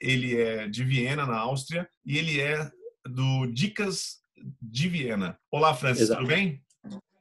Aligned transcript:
ele 0.00 0.36
é 0.36 0.68
de 0.68 0.84
Viena, 0.84 1.26
na 1.26 1.38
Áustria, 1.38 1.88
e 2.04 2.18
ele 2.18 2.40
é 2.40 2.70
do 3.06 3.46
Dicas 3.46 4.18
de 4.60 4.88
Viena. 4.88 5.38
Olá, 5.50 5.74
Francis, 5.74 6.04
Exato. 6.04 6.20
tudo 6.20 6.28
bem? 6.28 6.62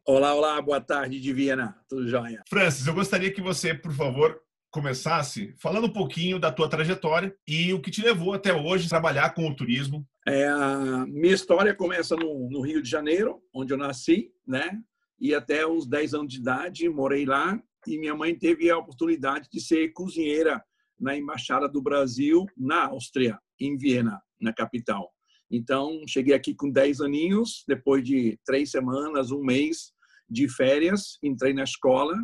Olá, 0.05 0.34
olá, 0.34 0.62
boa 0.62 0.81
tarde 0.81 1.20
de 1.20 1.31
Viena, 1.31 1.78
tudo 1.88 2.08
jóia. 2.09 2.44
Francis, 2.50 2.86
eu 2.86 2.94
gostaria 2.94 3.31
que 3.31 3.41
você, 3.41 3.73
por 3.73 3.94
favor, 3.94 4.38
começasse 4.70 5.54
falando 5.59 5.86
um 5.86 5.94
pouquinho 5.94 6.40
da 6.40 6.52
tua 6.52 6.67
trajetória 6.67 7.34
e 7.48 7.72
o 7.73 7.80
que 7.80 7.91
te 7.91 8.02
levou 8.02 8.34
até 8.34 8.54
hoje 8.54 8.88
a 8.88 8.90
trabalhar 8.90 9.34
com 9.34 9.48
o 9.48 9.55
turismo. 9.55 10.05
É, 10.28 10.48
a 10.48 11.05
minha 11.08 11.34
história 11.34 11.76
começa 11.76 12.16
no, 12.16 12.50
no, 12.50 12.62
Rio 12.62 12.81
de 12.81 12.90
Janeiro, 12.90 13.40
onde 13.53 13.72
eu 13.72 13.78
nasci, 13.78 14.31
né? 14.48 14.80
E 15.20 15.34
até 15.36 15.66
os 15.66 15.88
10 15.88 16.16
anos 16.16 16.34
de 16.34 16.40
idade 16.40 16.90
morei 16.90 17.23
lá 17.23 17.62
e 17.88 18.00
minha 18.00 18.16
mãe 18.16 18.36
teve 18.36 18.70
a 18.70 18.78
oportunidade 18.78 19.48
de 19.52 19.62
ser 19.62 19.94
cozinheira 19.94 20.64
na 20.99 21.17
Embaixada 21.17 21.67
do 21.67 21.81
Brasil 21.81 22.45
na 22.57 22.88
Áustria, 22.88 23.39
em 23.59 23.77
Viena, 23.77 24.21
na 24.39 24.53
capital. 24.53 25.11
Então, 25.50 26.02
cheguei 26.08 26.33
aqui 26.33 26.55
com 26.55 26.69
10 26.69 27.02
aninhos, 27.02 27.63
depois 27.67 28.03
de 28.03 28.39
três 28.45 28.72
semanas, 28.72 29.31
um 29.31 29.44
mês 29.44 29.91
de 30.30 30.50
férias, 30.50 31.19
entrei 31.22 31.53
na 31.53 31.63
escola 31.63 32.16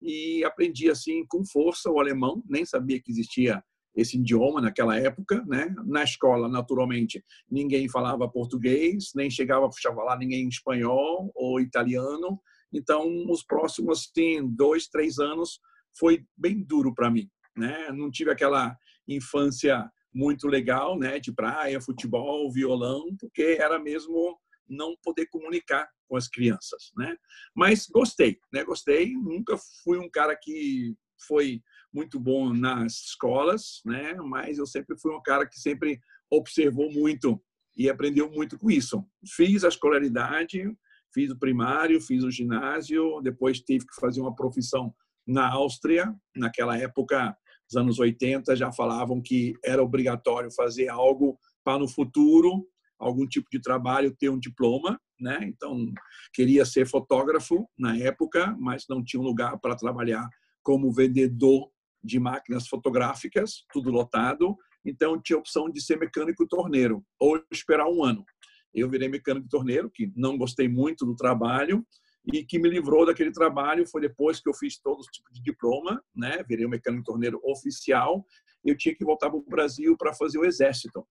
e 0.00 0.44
aprendi 0.44 0.88
assim 0.88 1.24
com 1.26 1.44
força 1.44 1.90
o 1.90 1.98
alemão, 1.98 2.42
nem 2.48 2.64
sabia 2.64 3.00
que 3.00 3.10
existia 3.10 3.62
esse 3.96 4.18
idioma 4.18 4.60
naquela 4.60 4.96
época, 4.96 5.42
né? 5.46 5.74
Na 5.86 6.04
escola, 6.04 6.48
naturalmente, 6.48 7.24
ninguém 7.50 7.88
falava 7.88 8.30
português, 8.30 9.10
nem 9.16 9.30
chegava 9.30 9.66
a 9.66 9.92
falar 9.94 10.18
ninguém 10.18 10.46
espanhol 10.48 11.32
ou 11.34 11.58
italiano. 11.58 12.38
Então, 12.72 13.08
os 13.30 13.42
próximos 13.42 14.10
assim, 14.14 14.46
dois, 14.46 14.86
três 14.86 15.18
anos 15.18 15.58
foi 15.98 16.24
bem 16.36 16.62
duro 16.62 16.94
para 16.94 17.10
mim 17.10 17.28
né? 17.56 17.90
Não 17.92 18.10
tive 18.10 18.30
aquela 18.30 18.76
infância 19.08 19.90
muito 20.12 20.48
legal, 20.48 20.98
né? 20.98 21.18
De 21.18 21.32
praia, 21.32 21.80
futebol, 21.80 22.50
violão, 22.50 23.14
porque 23.18 23.58
era 23.60 23.78
mesmo 23.78 24.38
não 24.68 24.96
poder 25.02 25.26
comunicar 25.26 25.88
com 26.08 26.16
as 26.16 26.28
crianças, 26.28 26.90
né? 26.96 27.16
Mas 27.54 27.86
gostei, 27.86 28.38
né? 28.52 28.64
Gostei. 28.64 29.12
Nunca 29.12 29.56
fui 29.84 29.98
um 29.98 30.10
cara 30.10 30.36
que 30.36 30.94
foi 31.26 31.62
muito 31.92 32.20
bom 32.20 32.52
nas 32.52 32.92
escolas, 33.06 33.80
né? 33.84 34.14
Mas 34.14 34.58
eu 34.58 34.66
sempre 34.66 34.98
fui 34.98 35.14
um 35.14 35.22
cara 35.22 35.46
que 35.46 35.58
sempre 35.58 36.00
observou 36.30 36.90
muito 36.92 37.42
e 37.76 37.88
aprendeu 37.88 38.30
muito 38.30 38.58
com 38.58 38.70
isso. 38.70 39.04
Fiz 39.34 39.64
a 39.64 39.68
escolaridade, 39.68 40.64
fiz 41.12 41.30
o 41.30 41.38
primário, 41.38 42.00
fiz 42.00 42.22
o 42.24 42.30
ginásio, 42.30 43.20
depois 43.22 43.60
tive 43.60 43.86
que 43.86 44.00
fazer 44.00 44.20
uma 44.20 44.34
profissão 44.34 44.94
na 45.26 45.50
Áustria. 45.50 46.14
Naquela 46.34 46.76
época 46.76 47.36
nos 47.66 47.76
anos 47.76 47.98
80 47.98 48.54
já 48.56 48.72
falavam 48.72 49.20
que 49.20 49.54
era 49.64 49.82
obrigatório 49.82 50.50
fazer 50.50 50.88
algo 50.88 51.38
para 51.64 51.78
no 51.78 51.88
futuro, 51.88 52.66
algum 52.98 53.26
tipo 53.26 53.48
de 53.50 53.60
trabalho, 53.60 54.14
ter 54.16 54.28
um 54.28 54.38
diploma, 54.38 55.00
né? 55.20 55.40
Então, 55.42 55.92
queria 56.32 56.64
ser 56.64 56.86
fotógrafo 56.86 57.68
na 57.78 57.96
época, 57.96 58.56
mas 58.58 58.84
não 58.88 59.02
tinha 59.04 59.20
um 59.20 59.24
lugar 59.24 59.58
para 59.58 59.76
trabalhar 59.76 60.28
como 60.62 60.92
vendedor 60.92 61.70
de 62.02 62.20
máquinas 62.20 62.68
fotográficas, 62.68 63.64
tudo 63.72 63.90
lotado. 63.90 64.56
Então, 64.84 65.20
tinha 65.20 65.36
a 65.36 65.40
opção 65.40 65.68
de 65.68 65.80
ser 65.80 65.98
mecânico 65.98 66.46
torneiro 66.46 67.04
ou 67.18 67.42
esperar 67.50 67.88
um 67.88 68.04
ano. 68.04 68.24
Eu 68.72 68.88
virei 68.88 69.08
mecânico 69.08 69.48
torneiro, 69.48 69.90
que 69.90 70.12
não 70.14 70.38
gostei 70.38 70.68
muito 70.68 71.04
do 71.04 71.16
trabalho, 71.16 71.84
e 72.32 72.44
que 72.44 72.58
me 72.58 72.68
livrou 72.68 73.06
daquele 73.06 73.30
trabalho 73.30 73.86
foi 73.86 74.00
depois 74.00 74.40
que 74.40 74.48
eu 74.48 74.54
fiz 74.54 74.78
todos 74.78 75.06
os 75.06 75.12
tipos 75.12 75.32
de 75.32 75.42
diploma, 75.42 76.02
né? 76.14 76.42
Virei 76.48 76.66
um 76.66 76.70
mecânico 76.70 77.04
torneiro 77.04 77.40
oficial. 77.44 78.26
Eu 78.64 78.76
tinha 78.76 78.94
que 78.94 79.04
voltar 79.04 79.30
para 79.30 79.38
o 79.38 79.44
Brasil 79.44 79.96
para 79.96 80.12
fazer 80.12 80.38
o 80.38 80.44
exército. 80.44 81.06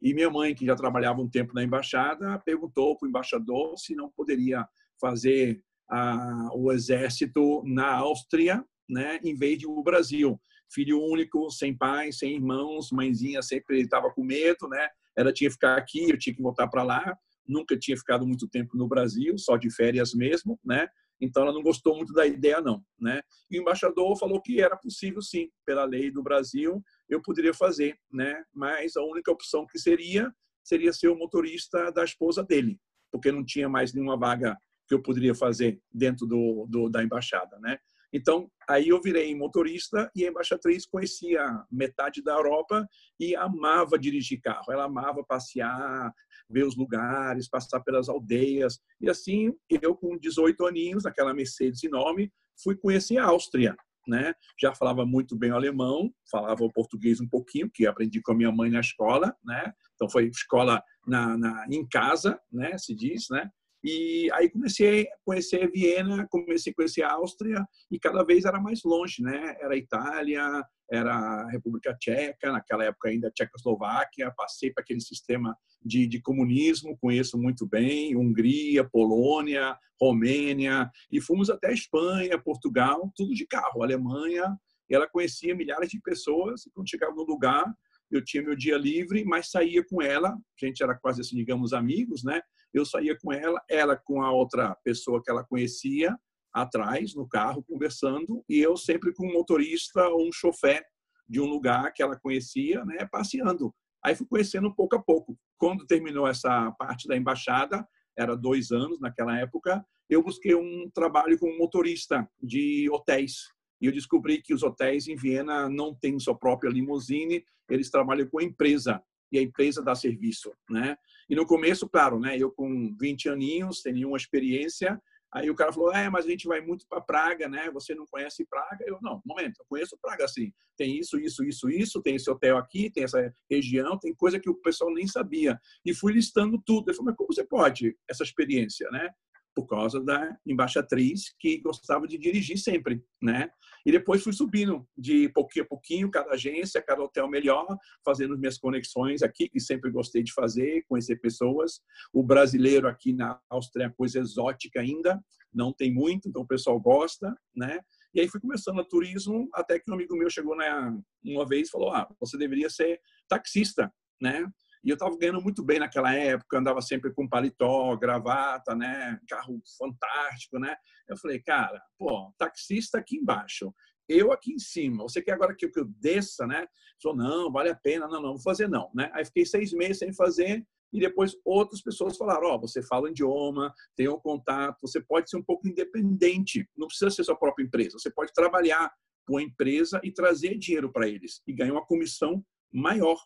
E 0.00 0.12
minha 0.12 0.30
mãe, 0.30 0.54
que 0.54 0.66
já 0.66 0.76
trabalhava 0.76 1.20
um 1.20 1.28
tempo 1.28 1.54
na 1.54 1.64
embaixada, 1.64 2.38
perguntou 2.40 2.96
para 2.96 3.06
o 3.06 3.08
embaixador 3.08 3.78
se 3.78 3.94
não 3.94 4.10
poderia 4.10 4.66
fazer 5.00 5.60
a, 5.90 6.50
o 6.54 6.70
exército 6.70 7.62
na 7.64 7.94
Áustria, 7.94 8.62
né? 8.88 9.18
Em 9.24 9.34
vez 9.34 9.58
de 9.58 9.66
o 9.66 9.82
Brasil. 9.82 10.38
Filho 10.70 11.02
único, 11.02 11.50
sem 11.50 11.74
pai, 11.74 12.12
sem 12.12 12.34
irmãos, 12.34 12.92
mãezinha 12.92 13.40
sempre 13.40 13.80
estava 13.80 14.10
com 14.10 14.22
medo, 14.22 14.68
né? 14.68 14.86
Ela 15.16 15.32
tinha 15.32 15.48
que 15.48 15.54
ficar 15.54 15.78
aqui, 15.78 16.10
eu 16.10 16.18
tinha 16.18 16.36
que 16.36 16.42
voltar 16.42 16.68
para 16.68 16.82
lá 16.82 17.16
nunca 17.48 17.76
tinha 17.78 17.96
ficado 17.96 18.26
muito 18.26 18.46
tempo 18.48 18.76
no 18.76 18.86
Brasil, 18.86 19.36
só 19.38 19.56
de 19.56 19.74
férias 19.74 20.12
mesmo, 20.12 20.58
né? 20.64 20.86
Então 21.20 21.42
ela 21.42 21.52
não 21.52 21.62
gostou 21.62 21.96
muito 21.96 22.12
da 22.12 22.26
ideia 22.26 22.60
não, 22.60 22.84
né? 23.00 23.20
E 23.50 23.58
o 23.58 23.62
embaixador 23.62 24.16
falou 24.18 24.40
que 24.40 24.60
era 24.60 24.76
possível 24.76 25.20
sim, 25.20 25.48
pela 25.64 25.84
lei 25.84 26.10
do 26.10 26.22
Brasil, 26.22 26.82
eu 27.08 27.20
poderia 27.20 27.54
fazer, 27.54 27.96
né? 28.12 28.42
Mas 28.54 28.96
a 28.96 29.02
única 29.02 29.32
opção 29.32 29.66
que 29.66 29.78
seria 29.78 30.32
seria 30.62 30.92
ser 30.92 31.08
o 31.08 31.16
motorista 31.16 31.90
da 31.90 32.04
esposa 32.04 32.44
dele, 32.44 32.78
porque 33.10 33.32
não 33.32 33.44
tinha 33.44 33.68
mais 33.68 33.94
nenhuma 33.94 34.18
vaga 34.18 34.56
que 34.86 34.94
eu 34.94 35.02
poderia 35.02 35.34
fazer 35.34 35.80
dentro 35.92 36.26
do, 36.26 36.66
do 36.68 36.88
da 36.88 37.02
embaixada, 37.02 37.58
né? 37.58 37.78
Então, 38.12 38.50
aí 38.68 38.88
eu 38.88 39.00
virei 39.00 39.34
motorista 39.34 40.10
e 40.14 40.24
a 40.24 40.28
embaixatriz 40.28 40.86
conhecia 40.86 41.62
metade 41.70 42.22
da 42.22 42.32
Europa 42.32 42.86
e 43.20 43.36
amava 43.36 43.98
dirigir 43.98 44.40
carro. 44.40 44.72
Ela 44.72 44.84
amava 44.84 45.24
passear, 45.24 46.12
ver 46.48 46.64
os 46.64 46.76
lugares, 46.76 47.48
passar 47.48 47.80
pelas 47.80 48.08
aldeias. 48.08 48.78
E 49.00 49.10
assim, 49.10 49.52
eu 49.70 49.94
com 49.94 50.16
18 50.16 50.66
aninhos, 50.66 51.04
naquela 51.04 51.34
Mercedes 51.34 51.82
enorme, 51.84 52.32
fui 52.62 52.76
conhecer 52.76 53.18
a 53.18 53.26
Áustria. 53.26 53.76
Né? 54.06 54.32
Já 54.58 54.74
falava 54.74 55.04
muito 55.04 55.36
bem 55.36 55.52
o 55.52 55.54
alemão, 55.54 56.10
falava 56.30 56.64
o 56.64 56.72
português 56.72 57.20
um 57.20 57.28
pouquinho, 57.28 57.70
que 57.70 57.86
aprendi 57.86 58.22
com 58.22 58.32
a 58.32 58.34
minha 58.34 58.50
mãe 58.50 58.70
na 58.70 58.80
escola, 58.80 59.36
né? 59.44 59.70
Então 59.94 60.08
foi 60.08 60.28
escola 60.28 60.82
na, 61.06 61.36
na 61.36 61.66
em 61.70 61.86
casa, 61.86 62.40
né? 62.50 62.78
Se 62.78 62.94
diz, 62.94 63.26
né? 63.30 63.50
E 63.82 64.28
aí 64.32 64.50
comecei 64.50 65.02
a 65.02 65.16
conhecer 65.24 65.70
Viena, 65.70 66.26
comecei 66.28 66.72
a 66.72 66.74
conhecer 66.74 67.02
a 67.02 67.12
Áustria 67.12 67.64
e 67.90 67.98
cada 67.98 68.24
vez 68.24 68.44
era 68.44 68.60
mais 68.60 68.82
longe, 68.84 69.22
né? 69.22 69.56
Era 69.60 69.76
Itália, 69.76 70.64
era 70.90 71.46
República 71.48 71.94
Tcheca, 71.94 72.50
naquela 72.50 72.84
época 72.84 73.08
ainda 73.08 73.30
Tchecoslováquia, 73.30 74.32
passei 74.36 74.72
para 74.72 74.82
aquele 74.82 75.00
sistema 75.00 75.56
de, 75.84 76.06
de 76.06 76.20
comunismo, 76.20 76.98
conheço 77.00 77.38
muito 77.38 77.66
bem, 77.66 78.16
Hungria, 78.16 78.88
Polônia, 78.88 79.76
Romênia, 80.00 80.90
e 81.10 81.20
fomos 81.20 81.50
até 81.50 81.72
Espanha, 81.72 82.40
Portugal, 82.40 83.12
tudo 83.14 83.34
de 83.34 83.46
carro, 83.46 83.82
Alemanha, 83.82 84.56
e 84.88 84.94
ela 84.94 85.08
conhecia 85.08 85.54
milhares 85.54 85.90
de 85.90 86.00
pessoas, 86.00 86.64
e 86.66 86.70
quando 86.70 86.88
chegava 86.88 87.14
no 87.14 87.24
lugar, 87.24 87.64
eu 88.10 88.24
tinha 88.24 88.42
meu 88.42 88.56
dia 88.56 88.76
livre, 88.76 89.24
mas 89.24 89.50
saía 89.50 89.84
com 89.84 90.00
ela, 90.02 90.30
a 90.30 90.66
gente 90.66 90.82
era 90.82 90.94
quase 90.94 91.20
assim, 91.20 91.36
digamos, 91.36 91.72
amigos, 91.72 92.24
né? 92.24 92.40
Eu 92.72 92.84
saía 92.84 93.16
com 93.18 93.32
ela, 93.32 93.60
ela 93.68 93.96
com 93.96 94.22
a 94.22 94.30
outra 94.30 94.74
pessoa 94.84 95.22
que 95.22 95.30
ela 95.30 95.44
conhecia, 95.44 96.16
atrás, 96.52 97.14
no 97.14 97.28
carro, 97.28 97.62
conversando, 97.62 98.44
e 98.48 98.58
eu 98.58 98.76
sempre 98.76 99.12
com 99.12 99.26
um 99.26 99.32
motorista 99.32 100.08
ou 100.08 100.26
um 100.26 100.32
chofé 100.32 100.82
de 101.28 101.40
um 101.40 101.46
lugar 101.46 101.92
que 101.92 102.02
ela 102.02 102.18
conhecia, 102.18 102.84
né, 102.84 103.06
passeando. 103.10 103.74
Aí 104.04 104.14
fui 104.14 104.26
conhecendo 104.26 104.74
pouco 104.74 104.96
a 104.96 105.02
pouco. 105.02 105.38
Quando 105.58 105.86
terminou 105.86 106.26
essa 106.26 106.70
parte 106.72 107.06
da 107.06 107.16
embaixada, 107.16 107.86
era 108.16 108.36
dois 108.36 108.70
anos 108.70 109.00
naquela 109.00 109.38
época, 109.38 109.84
eu 110.08 110.22
busquei 110.22 110.54
um 110.54 110.90
trabalho 110.92 111.38
como 111.38 111.58
motorista 111.58 112.28
de 112.42 112.88
hotéis. 112.90 113.48
E 113.80 113.86
eu 113.86 113.92
descobri 113.92 114.42
que 114.42 114.54
os 114.54 114.62
hotéis 114.62 115.06
em 115.06 115.16
Viena 115.16 115.68
não 115.68 115.94
têm 115.94 116.18
sua 116.18 116.36
própria 116.36 116.70
limusine, 116.70 117.44
eles 117.70 117.90
trabalham 117.90 118.28
com 118.28 118.38
a 118.38 118.44
empresa 118.44 119.02
e 119.30 119.38
a 119.38 119.42
empresa 119.42 119.82
dá 119.82 119.94
serviço, 119.94 120.52
né? 120.70 120.96
E 121.28 121.36
no 121.36 121.46
começo, 121.46 121.88
claro, 121.88 122.18
né? 122.18 122.36
Eu 122.38 122.50
com 122.50 122.94
20 122.98 123.28
aninhos, 123.28 123.82
sem 123.82 123.92
nenhuma 123.92 124.16
experiência, 124.16 125.00
aí 125.32 125.50
o 125.50 125.54
cara 125.54 125.72
falou: 125.72 125.92
"É, 125.92 126.08
mas 126.08 126.24
a 126.24 126.30
gente 126.30 126.48
vai 126.48 126.60
muito 126.60 126.86
para 126.88 127.00
Praga, 127.02 127.48
né? 127.48 127.70
Você 127.72 127.94
não 127.94 128.06
conhece 128.06 128.46
Praga?" 128.46 128.84
Eu: 128.86 128.98
"Não, 129.02 129.20
momento, 129.24 129.60
eu 129.60 129.66
conheço 129.68 129.98
Praga 130.00 130.24
assim. 130.24 130.50
Tem 130.76 130.98
isso, 130.98 131.18
isso, 131.18 131.44
isso, 131.44 131.68
isso, 131.68 132.02
tem 132.02 132.16
esse 132.16 132.30
hotel 132.30 132.56
aqui, 132.56 132.90
tem 132.90 133.04
essa 133.04 133.32
região, 133.50 133.98
tem 133.98 134.14
coisa 134.14 134.40
que 134.40 134.48
o 134.48 134.54
pessoal 134.54 134.92
nem 134.92 135.06
sabia." 135.06 135.60
E 135.84 135.94
fui 135.94 136.12
listando 136.14 136.60
tudo. 136.64 136.90
Eu 136.90 136.94
falei: 136.94 137.08
"Mas 137.10 137.16
como 137.16 137.32
você 137.32 137.44
pode 137.44 137.94
essa 138.08 138.22
experiência, 138.22 138.90
né?" 138.90 139.10
Por 139.58 139.66
causa 139.66 140.00
da 140.00 140.38
embaixatriz 140.46 141.34
que 141.36 141.58
gostava 141.58 142.06
de 142.06 142.16
dirigir 142.16 142.56
sempre, 142.58 143.02
né? 143.20 143.50
E 143.84 143.90
depois 143.90 144.22
fui 144.22 144.32
subindo 144.32 144.86
de 144.96 145.28
pouquinho 145.30 145.64
a 145.64 145.68
pouquinho, 145.68 146.10
cada 146.12 146.30
agência, 146.30 146.80
cada 146.80 147.02
hotel 147.02 147.28
melhor, 147.28 147.66
fazendo 148.04 148.38
minhas 148.38 148.56
conexões 148.56 149.20
aqui, 149.20 149.48
que 149.48 149.58
sempre 149.58 149.90
gostei 149.90 150.22
de 150.22 150.32
fazer, 150.32 150.84
conhecer 150.88 151.16
pessoas. 151.16 151.80
O 152.12 152.22
brasileiro 152.22 152.86
aqui 152.86 153.12
na 153.12 153.40
Áustria 153.50 153.86
é 153.86 153.90
coisa 153.90 154.20
exótica 154.20 154.80
ainda, 154.80 155.20
não 155.52 155.72
tem 155.72 155.92
muito, 155.92 156.28
então 156.28 156.42
o 156.42 156.46
pessoal 156.46 156.78
gosta, 156.78 157.34
né? 157.56 157.80
E 158.14 158.20
aí 158.20 158.28
fui 158.28 158.40
começando 158.40 158.80
a 158.80 158.84
turismo, 158.84 159.48
até 159.52 159.80
que 159.80 159.90
um 159.90 159.94
amigo 159.94 160.16
meu 160.16 160.30
chegou 160.30 160.54
na, 160.54 160.96
uma 161.24 161.44
vez 161.44 161.66
e 161.66 161.70
falou: 161.72 161.90
"Ah, 161.90 162.08
você 162.20 162.38
deveria 162.38 162.70
ser 162.70 163.00
taxista", 163.28 163.92
né? 164.22 164.46
E 164.88 164.90
eu 164.90 164.94
estava 164.94 165.14
ganhando 165.18 165.42
muito 165.42 165.62
bem 165.62 165.78
naquela 165.78 166.14
época, 166.14 166.58
andava 166.58 166.80
sempre 166.80 167.12
com 167.12 167.28
paletó, 167.28 167.94
gravata, 167.94 168.74
né? 168.74 169.20
Carro 169.28 169.60
fantástico, 169.76 170.58
né? 170.58 170.74
Eu 171.06 171.14
falei, 171.18 171.40
cara, 171.40 171.78
pô, 171.98 172.32
taxista 172.38 172.96
aqui 172.96 173.18
embaixo, 173.18 173.70
eu 174.08 174.32
aqui 174.32 174.50
em 174.50 174.58
cima. 174.58 175.02
Você 175.02 175.20
quer 175.20 175.32
agora 175.32 175.54
que 175.54 175.66
eu, 175.66 175.84
desça, 176.00 176.46
né? 176.46 176.66
Falou, 177.02 177.18
não, 177.18 177.52
vale 177.52 177.68
a 177.68 177.74
pena, 177.74 178.08
não, 178.08 178.22
não, 178.22 178.32
vou 178.32 178.40
fazer 178.40 178.66
não, 178.66 178.90
né? 178.94 179.10
Aí 179.12 179.26
fiquei 179.26 179.44
seis 179.44 179.74
meses 179.74 179.98
sem 179.98 180.10
fazer 180.14 180.66
e 180.90 180.98
depois 180.98 181.36
outras 181.44 181.82
pessoas 181.82 182.16
falaram, 182.16 182.48
ó, 182.48 182.54
oh, 182.56 182.60
você 182.60 182.80
fala 182.80 183.08
o 183.08 183.10
idioma, 183.10 183.74
tem 183.94 184.08
um 184.08 184.18
contato, 184.18 184.78
você 184.80 185.02
pode 185.02 185.28
ser 185.28 185.36
um 185.36 185.44
pouco 185.44 185.68
independente, 185.68 186.66
não 186.74 186.86
precisa 186.86 187.10
ser 187.10 187.24
sua 187.24 187.36
própria 187.36 187.62
empresa, 187.62 187.98
você 187.98 188.10
pode 188.10 188.32
trabalhar 188.32 188.90
com 189.26 189.36
a 189.36 189.42
empresa 189.42 190.00
e 190.02 190.10
trazer 190.10 190.56
dinheiro 190.56 190.90
para 190.90 191.06
eles 191.06 191.42
e 191.46 191.52
ganhar 191.52 191.74
uma 191.74 191.84
comissão 191.84 192.42
maior. 192.72 193.18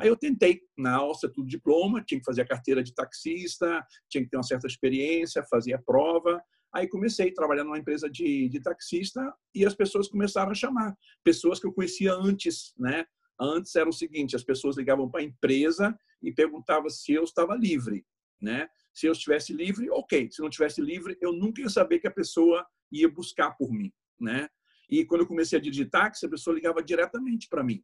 Aí 0.00 0.08
eu 0.08 0.16
tentei, 0.16 0.62
na 0.78 0.96
Áustria, 0.96 1.30
tudo 1.32 1.46
diploma, 1.46 2.02
tinha 2.02 2.18
que 2.18 2.24
fazer 2.24 2.40
a 2.40 2.46
carteira 2.46 2.82
de 2.82 2.94
taxista, 2.94 3.86
tinha 4.08 4.24
que 4.24 4.30
ter 4.30 4.36
uma 4.38 4.42
certa 4.42 4.66
experiência, 4.66 5.44
fazer 5.44 5.74
a 5.74 5.78
prova. 5.78 6.42
Aí 6.72 6.88
comecei 6.88 7.28
a 7.28 7.34
trabalhar 7.34 7.64
numa 7.64 7.78
empresa 7.78 8.08
de, 8.08 8.48
de 8.48 8.60
taxista 8.60 9.34
e 9.54 9.66
as 9.66 9.74
pessoas 9.74 10.08
começaram 10.08 10.52
a 10.52 10.54
chamar. 10.54 10.96
Pessoas 11.22 11.60
que 11.60 11.66
eu 11.66 11.72
conhecia 11.72 12.14
antes, 12.14 12.72
né? 12.78 13.04
Antes 13.38 13.74
era 13.76 13.88
o 13.88 13.92
seguinte, 13.92 14.34
as 14.34 14.44
pessoas 14.44 14.78
ligavam 14.78 15.10
para 15.10 15.20
a 15.20 15.24
empresa 15.24 15.94
e 16.22 16.32
perguntavam 16.32 16.88
se 16.88 17.12
eu 17.12 17.24
estava 17.24 17.54
livre, 17.54 18.06
né? 18.40 18.68
Se 18.94 19.06
eu 19.06 19.12
estivesse 19.12 19.52
livre, 19.52 19.90
ok. 19.90 20.30
Se 20.30 20.40
não 20.40 20.48
estivesse 20.48 20.80
livre, 20.80 21.18
eu 21.20 21.32
nunca 21.32 21.60
ia 21.60 21.68
saber 21.68 21.98
que 21.98 22.08
a 22.08 22.12
pessoa 22.12 22.66
ia 22.90 23.08
buscar 23.08 23.50
por 23.52 23.70
mim, 23.70 23.92
né? 24.18 24.48
E 24.88 25.04
quando 25.04 25.22
eu 25.22 25.26
comecei 25.26 25.58
a 25.58 25.62
dirigir 25.62 25.90
táxi, 25.90 26.24
a 26.24 26.30
pessoa 26.30 26.54
ligava 26.54 26.82
diretamente 26.82 27.48
para 27.48 27.62
mim. 27.62 27.82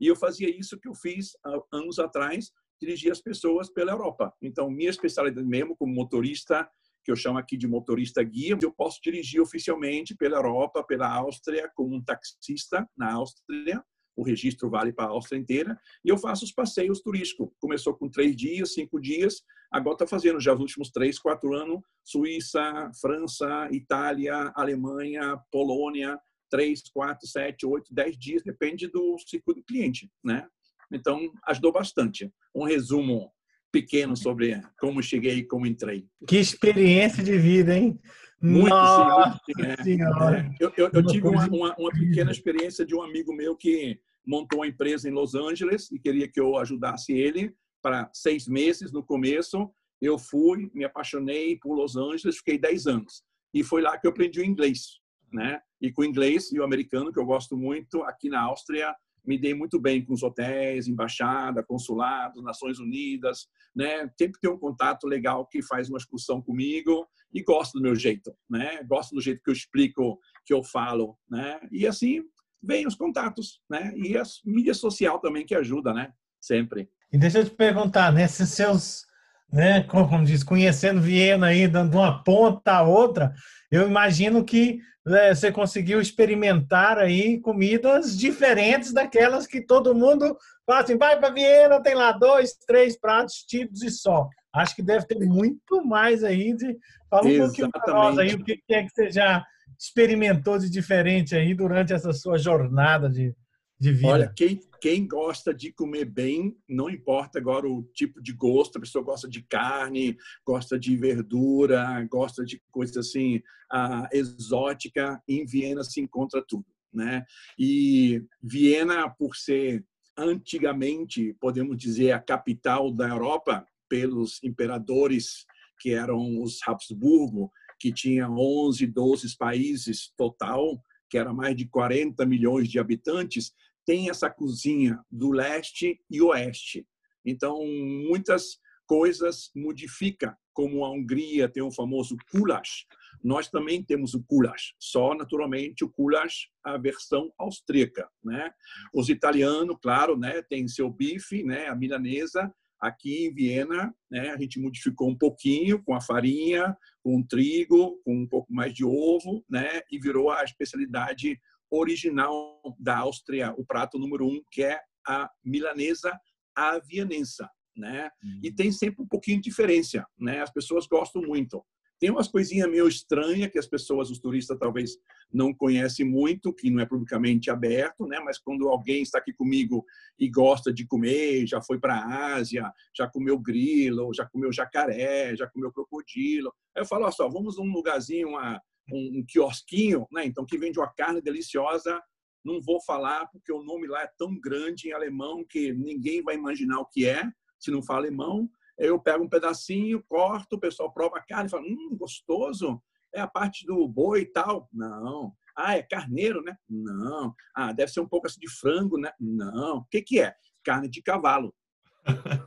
E 0.00 0.06
eu 0.06 0.16
fazia 0.16 0.48
isso 0.48 0.78
que 0.78 0.88
eu 0.88 0.94
fiz 0.94 1.32
há 1.44 1.60
anos 1.72 1.98
atrás, 1.98 2.50
dirigir 2.80 3.10
as 3.10 3.20
pessoas 3.20 3.70
pela 3.70 3.92
Europa. 3.92 4.32
Então, 4.42 4.70
minha 4.70 4.90
especialidade 4.90 5.46
mesmo 5.46 5.76
como 5.76 5.94
motorista, 5.94 6.68
que 7.04 7.10
eu 7.12 7.16
chamo 7.16 7.38
aqui 7.38 7.56
de 7.56 7.68
motorista 7.68 8.22
guia, 8.22 8.58
eu 8.60 8.72
posso 8.72 9.00
dirigir 9.02 9.40
oficialmente 9.40 10.14
pela 10.14 10.38
Europa, 10.38 10.84
pela 10.84 11.08
Áustria, 11.08 11.70
como 11.74 11.94
um 11.94 12.02
taxista 12.02 12.86
na 12.96 13.12
Áustria. 13.12 13.82
O 14.16 14.24
registro 14.24 14.68
vale 14.68 14.92
para 14.92 15.04
a 15.04 15.10
Áustria 15.10 15.38
inteira. 15.38 15.78
E 16.04 16.08
eu 16.08 16.18
faço 16.18 16.44
os 16.44 16.50
passeios 16.50 17.00
turísticos. 17.00 17.48
Começou 17.60 17.94
com 17.94 18.10
três 18.10 18.34
dias, 18.34 18.72
cinco 18.72 19.00
dias. 19.00 19.42
Agora 19.70 19.94
está 19.94 20.06
fazendo 20.06 20.40
já 20.40 20.54
os 20.54 20.60
últimos 20.60 20.90
três, 20.90 21.18
quatro 21.18 21.54
anos. 21.54 21.80
Suíça, 22.02 22.90
França, 23.00 23.68
Itália, 23.70 24.52
Alemanha, 24.56 25.38
Polônia, 25.52 26.18
três, 26.50 26.82
quatro, 26.90 27.26
sete, 27.26 27.66
oito, 27.66 27.92
dez 27.92 28.16
dias, 28.18 28.42
depende 28.42 28.88
do 28.88 29.16
ciclo 29.18 29.54
do 29.54 29.62
cliente, 29.62 30.10
né? 30.24 30.46
Então, 30.92 31.30
ajudou 31.46 31.72
bastante. 31.72 32.32
Um 32.54 32.64
resumo 32.64 33.32
pequeno 33.72 34.16
sobre 34.16 34.60
como 34.78 35.02
cheguei 35.02 35.38
e 35.38 35.44
como 35.44 35.66
entrei. 35.66 36.06
Que 36.26 36.36
experiência 36.36 37.22
de 37.22 37.36
vida, 37.36 37.76
hein? 37.76 37.98
Muito, 38.40 38.68
Nossa 38.68 39.40
sim, 39.44 39.52
muito, 39.66 39.82
sim, 39.82 39.98
é. 40.02 40.54
Eu, 40.60 40.72
eu, 40.76 40.90
eu 40.92 41.06
tive 41.06 41.26
uma, 41.26 41.46
uma, 41.48 41.74
uma, 41.76 41.90
pequena 41.90 42.30
experiência 42.30 42.84
de 42.84 42.94
um 42.94 43.02
amigo 43.02 43.34
meu 43.34 43.56
que 43.56 43.98
montou 44.26 44.60
uma 44.60 44.66
empresa 44.66 45.08
em 45.08 45.12
Los 45.12 45.34
Angeles 45.34 45.90
e 45.90 45.98
queria 45.98 46.28
que 46.28 46.38
eu 46.38 46.56
ajudasse 46.56 47.12
ele 47.12 47.54
para 47.82 48.08
seis 48.12 48.46
meses 48.46 48.92
no 48.92 49.02
começo. 49.02 49.70
Eu 50.00 50.18
fui, 50.18 50.70
me 50.74 50.84
apaixonei 50.84 51.56
por 51.56 51.74
Los 51.74 51.96
Angeles, 51.96 52.36
fiquei 52.36 52.58
dez 52.58 52.86
anos. 52.86 53.24
E 53.54 53.64
foi 53.64 53.80
lá 53.80 53.98
que 53.98 54.06
eu 54.06 54.10
aprendi 54.10 54.40
o 54.40 54.44
inglês 54.44 55.00
né? 55.32 55.60
E 55.80 55.92
com 55.92 56.02
o 56.02 56.04
inglês 56.04 56.50
e 56.52 56.58
o 56.58 56.64
americano, 56.64 57.12
que 57.12 57.18
eu 57.18 57.24
gosto 57.24 57.56
muito, 57.56 58.02
aqui 58.02 58.28
na 58.28 58.40
Áustria, 58.42 58.94
me 59.26 59.36
dei 59.36 59.54
muito 59.54 59.80
bem 59.80 60.04
com 60.04 60.14
os 60.14 60.22
hotéis, 60.22 60.86
embaixada, 60.86 61.62
consulado, 61.62 62.42
Nações 62.42 62.78
Unidas, 62.78 63.48
né? 63.74 64.08
Sempre 64.16 64.40
tem 64.40 64.50
um 64.50 64.58
contato 64.58 65.06
legal 65.06 65.46
que 65.46 65.60
faz 65.62 65.88
uma 65.88 65.98
excursão 65.98 66.40
comigo 66.40 67.06
e 67.34 67.42
gosto 67.42 67.74
do 67.74 67.82
meu 67.82 67.94
jeito, 67.94 68.32
né? 68.48 68.82
Gosto 68.84 69.14
do 69.14 69.20
jeito 69.20 69.42
que 69.42 69.50
eu 69.50 69.54
explico, 69.54 70.18
que 70.44 70.54
eu 70.54 70.62
falo, 70.62 71.18
né? 71.28 71.58
E 71.72 71.86
assim 71.86 72.22
vem 72.62 72.86
os 72.86 72.94
contatos, 72.94 73.60
né? 73.68 73.92
E 73.96 74.16
a 74.16 74.22
mídia 74.44 74.74
social 74.74 75.18
também 75.18 75.44
que 75.44 75.54
ajuda, 75.54 75.92
né? 75.92 76.12
Sempre. 76.40 76.88
E 77.12 77.18
deixa 77.18 77.40
eu 77.40 77.44
te 77.44 77.50
perguntar, 77.50 78.12
nesses 78.12 78.50
seus 78.50 79.06
né, 79.52 79.82
como 79.84 80.24
diz, 80.24 80.42
conhecendo 80.42 81.00
Viena 81.00 81.46
aí, 81.46 81.68
dando 81.68 81.96
uma 81.96 82.22
ponta 82.22 82.72
a 82.72 82.82
outra, 82.82 83.32
eu 83.70 83.88
imagino 83.88 84.44
que 84.44 84.80
né, 85.06 85.32
você 85.32 85.52
conseguiu 85.52 86.00
experimentar 86.00 86.98
aí 86.98 87.38
comidas 87.40 88.18
diferentes 88.18 88.92
daquelas 88.92 89.46
que 89.46 89.60
todo 89.60 89.94
mundo 89.94 90.36
fala 90.66 90.80
assim, 90.80 90.98
vai 90.98 91.16
para 91.18 91.32
Viena, 91.32 91.80
tem 91.80 91.94
lá 91.94 92.10
dois, 92.10 92.54
três 92.66 92.98
pratos 92.98 93.36
típicos 93.46 93.82
e 93.82 93.90
só. 93.90 94.28
Acho 94.52 94.74
que 94.74 94.82
deve 94.82 95.06
ter 95.06 95.18
muito 95.20 95.84
mais 95.84 96.24
aí 96.24 96.54
de... 96.54 96.76
Fala 97.08 97.24
um 97.24 97.28
Exatamente. 97.28 97.38
pouquinho 97.38 97.70
para 97.70 97.94
nós 97.94 98.18
aí, 98.18 98.34
o 98.34 98.44
que 98.44 98.60
é 98.70 98.82
que 98.82 98.90
você 98.90 99.10
já 99.10 99.44
experimentou 99.78 100.58
de 100.58 100.68
diferente 100.68 101.36
aí 101.36 101.54
durante 101.54 101.92
essa 101.92 102.12
sua 102.12 102.36
jornada 102.36 103.08
de, 103.08 103.32
de 103.78 103.92
vida. 103.92 104.08
Olha, 104.08 104.32
quem, 104.34 104.60
quem 104.80 105.06
gosta 105.06 105.52
de 105.52 105.70
comer 105.72 106.06
bem, 106.06 106.56
não 106.68 106.88
importa 106.88 107.38
agora 107.38 107.68
o 107.68 107.82
tipo 107.94 108.22
de 108.22 108.32
gosto, 108.32 108.78
a 108.78 108.80
pessoa 108.80 109.04
gosta 109.04 109.28
de 109.28 109.42
carne, 109.42 110.16
gosta 110.44 110.78
de 110.78 110.96
verdura, 110.96 112.02
gosta 112.10 112.44
de 112.44 112.60
coisa 112.70 113.00
assim 113.00 113.36
uh, 113.72 114.06
exótica, 114.12 115.22
em 115.28 115.44
Viena 115.44 115.84
se 115.84 116.00
encontra 116.00 116.42
tudo, 116.46 116.64
né? 116.92 117.24
E 117.58 118.24
Viena, 118.42 119.10
por 119.10 119.36
ser 119.36 119.84
antigamente, 120.16 121.36
podemos 121.38 121.76
dizer, 121.76 122.12
a 122.12 122.20
capital 122.20 122.90
da 122.90 123.08
Europa, 123.08 123.66
pelos 123.88 124.42
imperadores 124.42 125.44
que 125.78 125.92
eram 125.92 126.40
os 126.42 126.58
Habsburgo, 126.66 127.52
que 127.78 127.92
tinha 127.92 128.28
11, 128.28 128.86
12 128.86 129.36
países 129.36 130.10
total, 130.16 130.82
que 131.08 131.18
era 131.18 131.32
mais 131.32 131.56
de 131.56 131.66
40 131.66 132.24
milhões 132.26 132.68
de 132.68 132.78
habitantes, 132.78 133.52
tem 133.84 134.10
essa 134.10 134.28
cozinha 134.28 134.98
do 135.10 135.30
leste 135.30 136.00
e 136.10 136.20
oeste. 136.20 136.86
Então, 137.24 137.64
muitas 138.08 138.58
coisas 138.86 139.50
modifica, 139.54 140.36
como 140.52 140.84
a 140.84 140.90
Hungria 140.90 141.48
tem 141.48 141.62
o 141.62 141.70
famoso 141.70 142.16
goulash. 142.32 142.86
Nós 143.22 143.48
também 143.48 143.82
temos 143.82 144.14
o 144.14 144.24
goulash, 144.28 144.74
só 144.78 145.14
naturalmente 145.14 145.84
o 145.84 145.88
goulash 145.88 146.48
a 146.64 146.76
versão 146.76 147.32
austríaca, 147.38 148.08
né? 148.24 148.52
Os 148.94 149.08
italianos, 149.08 149.76
claro, 149.82 150.16
né, 150.16 150.42
tem 150.42 150.66
seu 150.68 150.88
bife, 150.88 151.42
né, 151.42 151.66
a 151.68 151.74
milanesa. 151.74 152.52
Aqui 152.80 153.26
em 153.26 153.34
Viena, 153.34 153.94
né, 154.10 154.30
a 154.30 154.38
gente 154.38 154.60
modificou 154.60 155.08
um 155.08 155.16
pouquinho 155.16 155.82
com 155.82 155.94
a 155.94 156.00
farinha, 156.00 156.76
com 157.02 157.18
o 157.18 157.26
trigo, 157.26 158.00
com 158.04 158.14
um 158.14 158.26
pouco 158.26 158.52
mais 158.52 158.74
de 158.74 158.84
ovo, 158.84 159.44
né, 159.48 159.80
e 159.90 159.98
virou 159.98 160.30
a 160.30 160.44
especialidade 160.44 161.40
original 161.70 162.60
da 162.78 162.98
Áustria, 162.98 163.54
o 163.56 163.64
prato 163.64 163.98
número 163.98 164.26
um, 164.26 164.40
que 164.50 164.62
é 164.62 164.80
a 165.06 165.30
milanesa 165.44 166.18
avianensa, 166.54 167.48
né? 167.76 168.10
Uhum. 168.22 168.40
E 168.42 168.52
tem 168.52 168.72
sempre 168.72 169.02
um 169.02 169.06
pouquinho 169.06 169.40
de 169.40 169.50
diferença, 169.50 170.06
né? 170.18 170.40
As 170.40 170.50
pessoas 170.50 170.86
gostam 170.86 171.22
muito. 171.22 171.64
Tem 171.98 172.10
umas 172.10 172.28
coisinhas 172.28 172.70
meio 172.70 172.86
estranhas 172.86 173.50
que 173.50 173.58
as 173.58 173.66
pessoas, 173.66 174.10
os 174.10 174.18
turistas, 174.18 174.58
talvez 174.58 174.98
não 175.32 175.52
conhecem 175.52 176.04
muito, 176.04 176.52
que 176.52 176.70
não 176.70 176.80
é 176.80 176.86
publicamente 176.86 177.50
aberto, 177.50 178.06
né? 178.06 178.20
Mas 178.20 178.38
quando 178.38 178.68
alguém 178.68 179.02
está 179.02 179.18
aqui 179.18 179.32
comigo 179.32 179.84
e 180.18 180.28
gosta 180.28 180.72
de 180.72 180.86
comer, 180.86 181.46
já 181.46 181.62
foi 181.62 181.78
para 181.78 181.94
a 181.94 182.34
Ásia, 182.34 182.70
já 182.94 183.08
comeu 183.08 183.38
grilo, 183.38 184.12
já 184.14 184.26
comeu 184.26 184.52
jacaré, 184.52 185.34
já 185.34 185.46
comeu 185.46 185.72
crocodilo, 185.72 186.52
aí 186.74 186.82
eu 186.82 186.86
falo, 186.86 187.04
olha 187.04 187.12
só, 187.12 187.28
vamos 187.28 187.56
num 187.56 187.72
lugarzinho, 187.72 188.28
uma, 188.28 188.60
um, 188.92 189.18
um 189.18 189.24
quiosquinho, 189.26 190.06
né? 190.12 190.24
Então 190.24 190.44
que 190.44 190.58
vende 190.58 190.78
uma 190.78 190.92
carne 190.92 191.20
deliciosa. 191.20 192.00
Não 192.44 192.60
vou 192.60 192.80
falar 192.80 193.26
porque 193.32 193.52
o 193.52 193.62
nome 193.62 193.88
lá 193.88 194.02
é 194.02 194.10
tão 194.16 194.38
grande 194.38 194.88
em 194.88 194.92
alemão 194.92 195.44
que 195.44 195.72
ninguém 195.72 196.22
vai 196.22 196.36
imaginar 196.36 196.78
o 196.78 196.86
que 196.86 197.04
é 197.06 197.28
se 197.58 197.70
não 197.70 197.82
fala 197.82 198.00
alemão. 198.00 198.48
Eu 198.78 199.00
pego 199.00 199.24
um 199.24 199.28
pedacinho, 199.28 200.04
corto, 200.08 200.56
o 200.56 200.60
pessoal 200.60 200.92
prova 200.92 201.18
a 201.18 201.22
carne 201.22 201.46
e 201.46 201.50
fala: 201.50 201.64
hum, 201.64 201.96
gostoso. 201.98 202.82
É 203.14 203.20
a 203.20 203.26
parte 203.26 203.64
do 203.66 203.88
boi 203.88 204.22
e 204.22 204.26
tal. 204.26 204.68
Não. 204.72 205.34
Ah, 205.56 205.76
é 205.76 205.82
carneiro, 205.82 206.42
né? 206.42 206.56
Não. 206.68 207.34
Ah, 207.54 207.72
deve 207.72 207.90
ser 207.90 208.00
um 208.00 208.08
pouco 208.08 208.26
assim 208.26 208.38
de 208.38 208.50
frango, 208.50 208.98
né? 208.98 209.10
Não. 209.18 209.78
O 209.78 209.84
que, 209.86 210.02
que 210.02 210.20
é? 210.20 210.34
Carne 210.62 210.88
de 210.88 211.00
cavalo. 211.00 211.54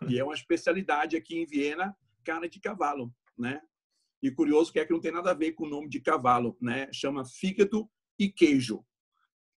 e 0.07 0.19
é 0.19 0.23
uma 0.23 0.35
especialidade 0.35 1.17
aqui 1.17 1.37
em 1.37 1.45
Viena, 1.45 1.95
carne 2.23 2.47
de 2.47 2.59
cavalo, 2.59 3.11
né? 3.37 3.61
E 4.21 4.29
curioso 4.29 4.71
que 4.71 4.79
é 4.79 4.85
que 4.85 4.93
não 4.93 4.99
tem 4.99 5.11
nada 5.11 5.31
a 5.31 5.33
ver 5.33 5.53
com 5.53 5.65
o 5.65 5.69
nome 5.69 5.89
de 5.89 5.99
cavalo, 5.99 6.55
né? 6.61 6.87
Chama 6.93 7.25
fígado 7.25 7.89
e 8.19 8.29
queijo 8.29 8.85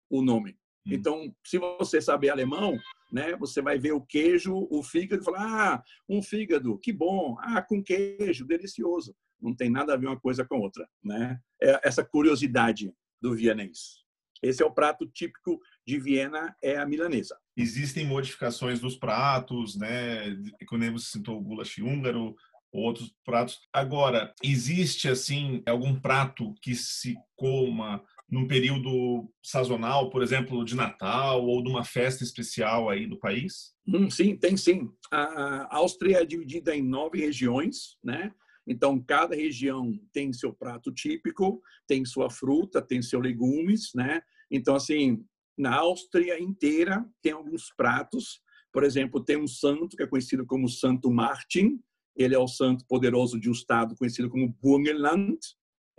o 0.09 0.21
nome. 0.21 0.57
Hum. 0.85 0.93
Então, 0.93 1.35
se 1.45 1.57
você 1.57 2.01
saber 2.01 2.29
alemão, 2.29 2.77
né, 3.13 3.35
você 3.37 3.61
vai 3.61 3.77
ver 3.77 3.91
o 3.91 4.01
queijo, 4.01 4.67
o 4.71 4.81
fígado 4.81 5.21
e 5.21 5.25
falar: 5.25 5.75
"Ah, 5.75 5.83
um 6.09 6.21
fígado, 6.21 6.79
que 6.79 6.91
bom. 6.91 7.37
Ah, 7.39 7.61
com 7.61 7.83
queijo, 7.83 8.45
delicioso." 8.45 9.15
Não 9.39 9.55
tem 9.55 9.69
nada 9.69 9.93
a 9.93 9.97
ver 9.97 10.07
uma 10.07 10.19
coisa 10.19 10.43
com 10.43 10.59
outra, 10.59 10.87
né? 11.03 11.39
É 11.61 11.87
essa 11.87 12.03
curiosidade 12.03 12.91
do 13.21 13.35
vienês. 13.35 14.03
Esse 14.41 14.61
é 14.61 14.65
o 14.65 14.73
prato 14.73 15.05
típico 15.07 15.59
de 15.87 15.97
Viena, 15.99 16.53
é 16.61 16.77
a 16.77 16.85
milanesa. 16.85 17.37
Existem 17.55 18.05
modificações 18.05 18.79
dos 18.79 18.97
pratos, 18.97 19.77
né? 19.77 20.35
Quando 20.67 20.91
você 20.91 21.11
citou 21.11 21.37
o 21.37 21.41
goulash 21.41 21.77
húngaro, 21.77 22.35
outros 22.73 23.13
pratos. 23.23 23.59
Agora, 23.71 24.33
existe 24.43 25.07
assim 25.07 25.61
algum 25.65 25.97
prato 25.97 26.53
que 26.61 26.75
se 26.75 27.15
coma 27.35 28.03
num 28.29 28.47
período 28.47 29.29
sazonal, 29.43 30.09
por 30.09 30.23
exemplo, 30.23 30.63
de 30.65 30.75
Natal 30.75 31.45
ou 31.45 31.63
de 31.63 31.69
uma 31.69 31.83
festa 31.83 32.23
especial 32.23 32.89
aí 32.89 33.05
do 33.05 33.19
país? 33.19 33.73
Hum, 33.87 34.09
sim, 34.09 34.35
tem 34.35 34.57
sim. 34.57 34.89
A 35.11 35.77
Áustria 35.77 36.21
é 36.21 36.25
dividida 36.25 36.75
em 36.75 36.81
nove 36.81 37.19
regiões, 37.19 37.97
né? 38.03 38.33
Então, 38.65 39.01
cada 39.01 39.35
região 39.35 39.91
tem 40.13 40.31
seu 40.31 40.53
prato 40.53 40.91
típico, 40.91 41.61
tem 41.85 42.05
sua 42.05 42.29
fruta, 42.29 42.81
tem 42.81 43.01
seus 43.01 43.21
legumes, 43.21 43.91
né? 43.93 44.21
Então, 44.49 44.75
assim, 44.75 45.23
na 45.57 45.75
Áustria 45.75 46.39
inteira 46.39 47.05
tem 47.21 47.33
alguns 47.33 47.73
pratos. 47.75 48.41
Por 48.71 48.83
exemplo, 48.83 49.23
tem 49.23 49.37
um 49.37 49.47
santo 49.47 49.95
que 49.95 50.03
é 50.03 50.07
conhecido 50.07 50.45
como 50.45 50.67
Santo 50.69 51.11
Martin, 51.11 51.79
ele 52.15 52.35
é 52.35 52.39
o 52.39 52.47
santo 52.47 52.85
poderoso 52.87 53.39
de 53.39 53.49
um 53.49 53.53
estado 53.53 53.95
conhecido 53.95 54.29
como 54.29 54.55
Burgenland. 54.61 55.37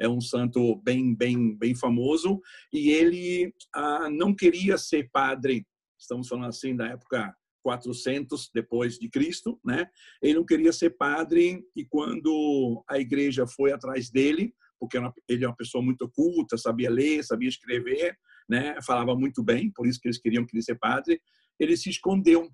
É 0.01 0.09
um 0.09 0.21
santo 0.21 0.77
bem, 0.83 1.15
bem, 1.15 1.57
bem 1.57 1.75
famoso. 1.75 2.41
E 2.73 2.91
ele 2.91 3.55
ah, 3.75 4.11
não 4.11 4.35
queria 4.35 4.77
ser 4.77 5.09
padre. 5.13 5.67
Estamos 5.99 6.29
falando 6.29 6.49
assim 6.49 6.75
da 6.75 6.89
época 6.89 7.35
400 7.65 8.51
depois 8.55 8.99
de 8.99 9.09
Cristo, 9.09 9.59
né? 9.65 9.87
Ele 10.23 10.35
não 10.35 10.45
queria 10.45 10.73
ser 10.73 10.91
padre 10.91 11.65
e 11.75 11.85
quando 11.85 12.85
a 12.89 12.99
igreja 12.99 13.47
foi 13.47 13.73
atrás 13.73 14.11
dele, 14.11 14.55
porque 14.79 14.99
ele 15.29 15.45
é 15.45 15.49
uma 15.49 15.57
pessoa 15.57 15.83
muito 15.83 16.09
culta, 16.11 16.59
sabia 16.59 16.91
ler, 16.91 17.25
sabia 17.25 17.49
escrever, 17.49 18.17
né? 18.49 18.77
Falava 18.83 19.17
muito 19.17 19.43
bem, 19.43 19.73
por 19.75 19.87
isso 19.87 19.99
que 19.99 20.09
eles 20.09 20.19
queriam 20.19 20.45
que 20.45 20.55
ele 20.55 20.63
ser 20.63 20.79
padre. 20.79 21.21
Ele 21.59 21.77
se 21.77 21.89
escondeu 21.89 22.51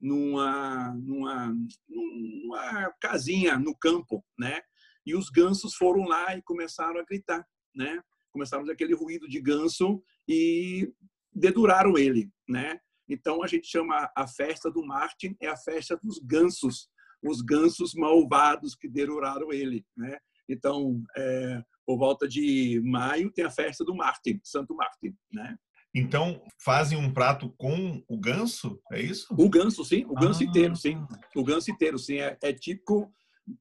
numa, 0.00 0.94
numa, 0.94 1.54
numa 1.88 2.90
casinha 3.00 3.58
no 3.58 3.76
campo, 3.76 4.24
né? 4.38 4.60
E 5.06 5.14
os 5.14 5.28
gansos 5.28 5.74
foram 5.74 6.04
lá 6.04 6.36
e 6.36 6.42
começaram 6.42 6.98
a 6.98 7.04
gritar, 7.04 7.44
né? 7.74 8.00
Começaram 8.32 8.68
aquele 8.70 8.94
ruído 8.94 9.28
de 9.28 9.40
ganso 9.40 10.02
e 10.28 10.92
deduraram 11.32 11.96
ele, 11.98 12.30
né? 12.48 12.78
Então 13.08 13.42
a 13.42 13.46
gente 13.46 13.66
chama 13.66 14.10
a 14.16 14.26
festa 14.26 14.70
do 14.70 14.84
Martin 14.84 15.36
é 15.40 15.48
a 15.48 15.56
festa 15.56 15.98
dos 16.02 16.18
gansos, 16.18 16.88
os 17.22 17.42
gansos 17.42 17.94
malvados 17.94 18.74
que 18.74 18.88
deduraram 18.88 19.52
ele, 19.52 19.84
né? 19.96 20.18
Então, 20.48 21.02
é, 21.16 21.62
por 21.86 21.98
volta 21.98 22.28
de 22.28 22.80
maio 22.84 23.32
tem 23.32 23.44
a 23.44 23.50
festa 23.50 23.84
do 23.84 23.94
Martin, 23.94 24.40
Santo 24.42 24.74
Martin, 24.74 25.14
né? 25.32 25.56
Então, 25.94 26.42
fazem 26.60 26.98
um 26.98 27.12
prato 27.12 27.54
com 27.56 28.02
o 28.08 28.18
ganso, 28.18 28.80
é 28.90 29.00
isso? 29.00 29.32
O 29.38 29.48
ganso, 29.48 29.84
sim. 29.84 30.04
O 30.06 30.14
ganso 30.14 30.42
ah. 30.42 30.44
inteiro, 30.44 30.74
sim. 30.74 30.96
O 31.36 31.44
ganso 31.44 31.70
inteiro, 31.70 31.98
sim. 31.98 32.18
É, 32.18 32.36
é, 32.42 32.52
típico 32.52 33.12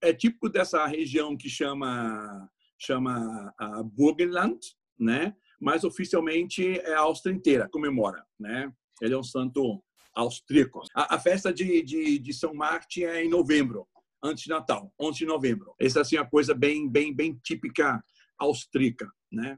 é 0.01 0.13
típico 0.13 0.49
dessa 0.49 0.85
região 0.85 1.35
que 1.35 1.49
chama 1.49 2.49
chama 2.79 3.53
a 3.57 3.81
Burgenland, 3.83 4.59
né? 4.99 5.35
Mas 5.59 5.83
oficialmente 5.83 6.79
é 6.79 6.93
a 6.93 7.01
Áustria 7.01 7.33
inteira 7.33 7.69
comemora, 7.69 8.25
né? 8.37 8.71
Ele 9.01 9.13
é 9.13 9.17
um 9.17 9.23
santo 9.23 9.81
austríaco. 10.13 10.81
A, 10.93 11.15
a 11.15 11.19
festa 11.19 11.53
de, 11.53 11.81
de, 11.81 12.19
de, 12.19 12.33
São 12.33 12.53
Martin 12.53 13.03
é 13.03 13.23
em 13.23 13.29
novembro, 13.29 13.87
antes 14.21 14.43
de 14.43 14.49
Natal, 14.49 14.93
11 14.99 15.19
de 15.19 15.25
novembro. 15.25 15.73
Essa 15.79 16.01
assim 16.01 16.17
é 16.17 16.21
uma 16.21 16.29
coisa 16.29 16.53
bem 16.53 16.89
bem 16.89 17.13
bem 17.15 17.39
típica 17.43 18.03
austríaca, 18.37 19.09
né? 19.31 19.57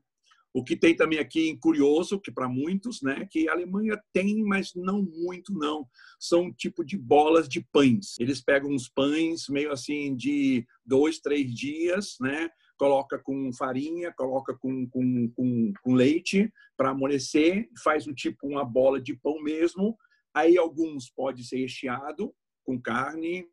O 0.56 0.64
que 0.64 0.78
tem 0.78 0.96
também 0.96 1.20
aqui 1.20 1.58
curioso, 1.58 2.18
que 2.18 2.32
para 2.32 2.48
muitos, 2.48 3.02
né, 3.02 3.28
que 3.30 3.50
a 3.50 3.52
Alemanha 3.52 4.02
tem, 4.14 4.42
mas 4.42 4.74
não 4.74 5.02
muito 5.02 5.54
não, 5.54 5.86
são 6.18 6.50
tipo 6.50 6.82
de 6.82 6.98
bolas 6.98 7.50
de 7.50 7.60
pães. 7.74 8.18
Eles 8.18 8.42
pegam 8.42 8.72
uns 8.72 8.88
pães 8.88 9.50
meio 9.50 9.70
assim 9.70 10.16
de 10.16 10.66
dois, 10.86 11.20
três 11.20 11.54
dias, 11.54 12.16
né, 12.22 12.50
coloca 12.78 13.20
com 13.20 13.52
farinha, 13.52 14.14
coloca 14.14 14.58
com, 14.58 14.88
com, 14.88 15.30
com, 15.36 15.74
com 15.84 15.94
leite 15.94 16.50
para 16.78 16.92
amolecer, 16.92 17.70
faz 17.84 18.08
um 18.08 18.14
tipo 18.14 18.48
uma 18.48 18.64
bola 18.64 19.02
de 19.02 19.14
pão 19.14 19.42
mesmo. 19.44 19.98
Aí 20.34 20.58
alguns 20.58 21.12
pode 21.12 21.44
ser 21.44 21.58
recheado 21.58 22.34
com 22.64 22.82
carne, 22.82 23.46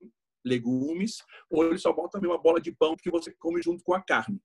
legumes, 0.44 1.16
ou 1.50 1.64
ele 1.64 1.78
só 1.78 1.92
bota 1.92 2.20
uma 2.20 2.40
bola 2.40 2.60
de 2.60 2.70
pão 2.70 2.94
que 2.96 3.10
você 3.10 3.32
come 3.40 3.60
junto 3.60 3.82
com 3.82 3.92
a 3.92 4.00
carne, 4.00 4.40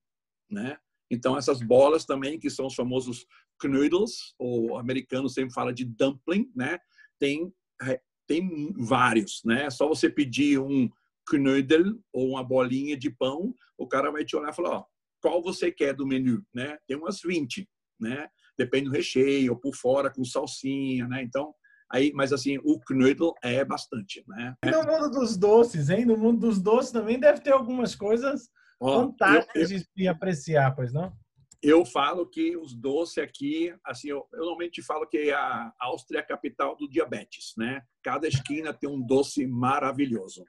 né? 0.50 0.80
Então, 1.10 1.38
essas 1.38 1.62
bolas 1.62 2.06
também, 2.06 2.40
que 2.40 2.50
são 2.50 2.68
os 2.68 2.76
famosos 2.76 3.26
knödels, 3.64 4.36
o 4.38 4.78
americano 4.78 5.30
sempre 5.30 5.54
fala 5.54 5.74
de 5.74 5.86
dumpling, 5.86 6.52
né? 6.56 6.78
Tem, 7.20 7.52
é, 7.82 8.00
tem 8.28 8.74
vários, 8.78 9.42
né? 9.46 9.66
É 9.66 9.70
só 9.70 9.88
você 9.88 10.10
pedir 10.10 10.60
um 10.60 10.90
knödel 11.30 11.98
ou 12.14 12.30
uma 12.30 12.44
bolinha 12.44 12.98
de 12.98 13.10
pão, 13.10 13.54
o 13.78 13.88
cara 13.88 14.12
vai 14.12 14.24
te 14.24 14.36
olhar 14.36 14.52
e 14.52 14.56
falar, 14.56 14.78
ó, 14.78 14.86
qual 15.22 15.42
você 15.42 15.72
quer 15.72 15.94
do 15.94 16.06
menu, 16.06 16.44
né? 16.54 16.78
Tem 16.88 16.98
umas 16.98 17.22
20, 17.22 17.68
né? 18.00 18.28
Depende 18.58 18.86
do 18.86 18.96
recheio, 18.96 19.54
ou 19.54 19.60
por 19.60 19.76
fora 19.76 20.12
com 20.12 20.24
salsinha, 20.24 21.08
né? 21.08 21.24
Então, 21.24 21.54
aí, 21.92 22.12
mas 22.14 22.34
assim, 22.34 22.58
o 22.64 22.80
knödel 22.80 23.34
é 23.44 23.64
bastante, 23.64 24.24
né? 24.28 24.56
E 24.64 24.72
no 24.72 24.84
mundo 24.84 25.10
dos 25.10 25.38
doces, 25.38 25.90
hein? 25.90 26.06
No 26.06 26.18
mundo 26.18 26.42
dos 26.42 26.62
doces 26.62 26.92
também 26.92 27.20
deve 27.20 27.42
ter 27.42 27.52
algumas 27.52 27.96
coisas 27.96 28.50
eu, 29.56 29.86
de 29.96 30.08
apreciar, 30.08 30.76
pois 30.76 30.94
não? 30.94 31.12
Eu 31.62 31.84
falo 31.86 32.28
que 32.28 32.56
os 32.56 32.74
doces 32.76 33.18
aqui, 33.18 33.74
assim, 33.84 34.10
eu, 34.10 34.28
eu 34.34 34.40
normalmente 34.40 34.82
falo 34.84 35.08
que 35.08 35.32
a 35.32 35.74
Áustria 35.80 36.20
é 36.20 36.22
a 36.22 36.28
capital 36.28 36.76
do 36.76 36.88
diabetes, 36.88 37.54
né? 37.58 37.82
Cada 38.04 38.28
esquina 38.28 38.74
tem 38.74 38.90
um 38.90 39.02
doce 39.02 39.48
maravilhoso. 39.48 40.46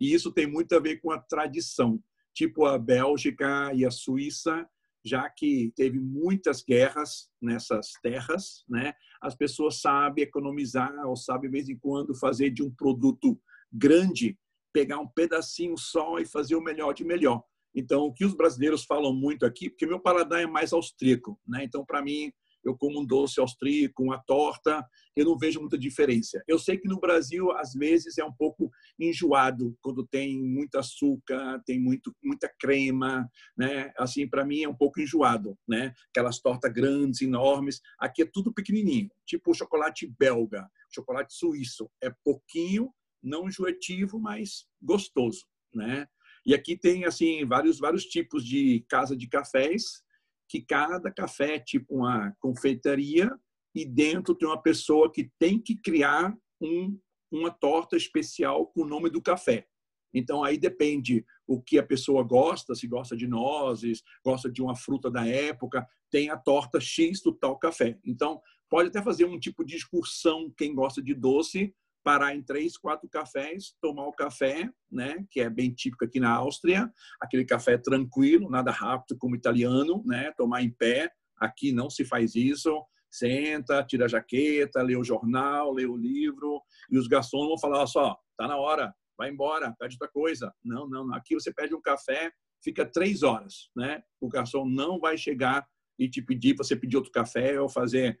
E 0.00 0.12
isso 0.12 0.32
tem 0.32 0.46
muito 0.46 0.74
a 0.74 0.80
ver 0.80 1.00
com 1.00 1.12
a 1.12 1.20
tradição, 1.20 2.02
tipo 2.34 2.66
a 2.66 2.76
Bélgica 2.76 3.72
e 3.72 3.84
a 3.84 3.90
Suíça, 3.90 4.68
já 5.04 5.28
que 5.30 5.72
teve 5.76 5.98
muitas 6.00 6.62
guerras 6.62 7.30
nessas 7.40 7.92
terras, 8.02 8.64
né? 8.68 8.92
As 9.22 9.34
pessoas 9.36 9.80
sabem 9.80 10.24
economizar 10.24 10.92
ou 11.06 11.16
sabem 11.16 11.50
de 11.50 11.56
vez 11.56 11.68
em 11.68 11.78
quando 11.78 12.14
fazer 12.14 12.50
de 12.50 12.62
um 12.62 12.70
produto 12.70 13.40
grande, 13.72 14.36
pegar 14.72 14.98
um 14.98 15.08
pedacinho 15.08 15.76
só 15.78 16.18
e 16.18 16.26
fazer 16.26 16.56
o 16.56 16.62
melhor 16.62 16.92
de 16.92 17.04
melhor. 17.04 17.42
Então, 17.78 18.06
o 18.06 18.12
que 18.12 18.24
os 18.24 18.34
brasileiros 18.34 18.84
falam 18.84 19.14
muito 19.14 19.46
aqui, 19.46 19.70
porque 19.70 19.86
meu 19.86 20.00
paladar 20.00 20.42
é 20.42 20.46
mais 20.46 20.72
austríaco, 20.72 21.38
né? 21.46 21.62
Então, 21.62 21.84
para 21.84 22.02
mim, 22.02 22.32
eu 22.64 22.76
como 22.76 23.00
um 23.00 23.06
doce 23.06 23.38
austríaco, 23.38 24.02
uma 24.02 24.18
torta, 24.18 24.84
eu 25.14 25.24
não 25.24 25.38
vejo 25.38 25.60
muita 25.60 25.78
diferença. 25.78 26.42
Eu 26.48 26.58
sei 26.58 26.76
que 26.76 26.88
no 26.88 26.98
Brasil, 26.98 27.52
às 27.52 27.72
vezes, 27.72 28.18
é 28.18 28.24
um 28.24 28.32
pouco 28.32 28.68
enjoado 28.98 29.76
quando 29.80 30.04
tem 30.04 30.42
muito 30.42 30.76
açúcar, 30.76 31.62
tem 31.64 31.80
muito, 31.80 32.12
muita 32.20 32.52
crema, 32.58 33.30
né? 33.56 33.92
Assim, 33.96 34.28
para 34.28 34.44
mim 34.44 34.62
é 34.64 34.68
um 34.68 34.76
pouco 34.76 35.00
enjoado, 35.00 35.56
né? 35.68 35.94
Aquelas 36.10 36.40
tortas 36.40 36.72
grandes, 36.72 37.22
enormes. 37.22 37.80
Aqui 37.96 38.22
é 38.22 38.26
tudo 38.26 38.52
pequenininho, 38.52 39.08
tipo 39.24 39.54
chocolate 39.54 40.12
belga, 40.18 40.68
chocolate 40.92 41.32
suíço. 41.34 41.88
É 42.02 42.12
pouquinho, 42.24 42.92
não 43.22 43.46
enjoativo, 43.46 44.18
mas 44.18 44.66
gostoso, 44.82 45.46
né? 45.72 46.08
E 46.48 46.54
aqui 46.54 46.78
tem 46.78 47.04
assim 47.04 47.44
vários 47.44 47.78
vários 47.78 48.06
tipos 48.06 48.42
de 48.42 48.82
casa 48.88 49.14
de 49.14 49.28
cafés, 49.28 50.02
que 50.48 50.62
cada 50.62 51.12
café 51.12 51.56
é 51.56 51.60
tipo 51.60 51.96
uma 51.96 52.34
confeitaria 52.40 53.30
e 53.74 53.84
dentro 53.84 54.34
tem 54.34 54.48
uma 54.48 54.62
pessoa 54.62 55.12
que 55.12 55.30
tem 55.38 55.60
que 55.60 55.76
criar 55.76 56.34
um, 56.58 56.98
uma 57.30 57.50
torta 57.50 57.98
especial 57.98 58.66
com 58.68 58.80
o 58.80 58.88
nome 58.88 59.10
do 59.10 59.20
café. 59.20 59.66
Então 60.14 60.42
aí 60.42 60.56
depende 60.56 61.22
o 61.46 61.60
que 61.60 61.78
a 61.78 61.82
pessoa 61.82 62.22
gosta, 62.22 62.74
se 62.74 62.86
gosta 62.86 63.14
de 63.14 63.26
nozes, 63.26 64.02
gosta 64.24 64.50
de 64.50 64.62
uma 64.62 64.74
fruta 64.74 65.10
da 65.10 65.26
época, 65.26 65.86
tem 66.10 66.30
a 66.30 66.36
torta 66.38 66.80
X 66.80 67.20
do 67.20 67.30
tal 67.30 67.58
café. 67.58 67.98
Então 68.02 68.40
pode 68.70 68.88
até 68.88 69.02
fazer 69.02 69.26
um 69.26 69.38
tipo 69.38 69.62
de 69.62 69.76
excursão 69.76 70.50
quem 70.56 70.74
gosta 70.74 71.02
de 71.02 71.12
doce 71.12 71.74
parar 72.02 72.34
em 72.34 72.42
três, 72.42 72.76
quatro 72.76 73.08
cafés, 73.08 73.74
tomar 73.80 74.06
o 74.06 74.12
café, 74.12 74.70
né, 74.90 75.24
que 75.30 75.40
é 75.40 75.50
bem 75.50 75.72
típico 75.72 76.04
aqui 76.04 76.18
na 76.20 76.30
Áustria, 76.30 76.90
aquele 77.20 77.44
café 77.44 77.76
tranquilo, 77.76 78.50
nada 78.50 78.70
rápido 78.70 79.18
como 79.18 79.36
italiano, 79.36 80.02
né, 80.06 80.32
tomar 80.36 80.62
em 80.62 80.70
pé. 80.70 81.10
Aqui 81.38 81.72
não 81.72 81.88
se 81.88 82.04
faz 82.04 82.34
isso. 82.34 82.84
Senta, 83.10 83.82
tira 83.84 84.04
a 84.04 84.08
jaqueta, 84.08 84.82
lê 84.82 84.96
o 84.96 85.04
jornal, 85.04 85.72
lê 85.72 85.86
o 85.86 85.96
livro, 85.96 86.60
e 86.90 86.98
os 86.98 87.06
garçons 87.06 87.48
vão 87.48 87.58
falar: 87.58 87.86
só, 87.86 88.18
tá 88.36 88.46
na 88.46 88.56
hora, 88.56 88.94
vai 89.16 89.30
embora, 89.30 89.74
pede 89.78 89.94
outra 89.94 90.08
coisa. 90.08 90.52
Não, 90.62 90.88
não, 90.88 91.14
aqui 91.14 91.34
você 91.34 91.52
pede 91.52 91.74
um 91.74 91.80
café, 91.80 92.30
fica 92.62 92.84
três 92.84 93.22
horas, 93.22 93.70
né? 93.74 94.02
O 94.20 94.28
garçom 94.28 94.66
não 94.66 94.98
vai 94.98 95.16
chegar 95.16 95.66
e 95.98 96.08
te 96.08 96.22
pedir 96.22 96.54
para 96.54 96.64
você 96.64 96.76
pedir 96.76 96.96
outro 96.96 97.10
café 97.10 97.60
ou 97.60 97.68
fazer 97.68 98.20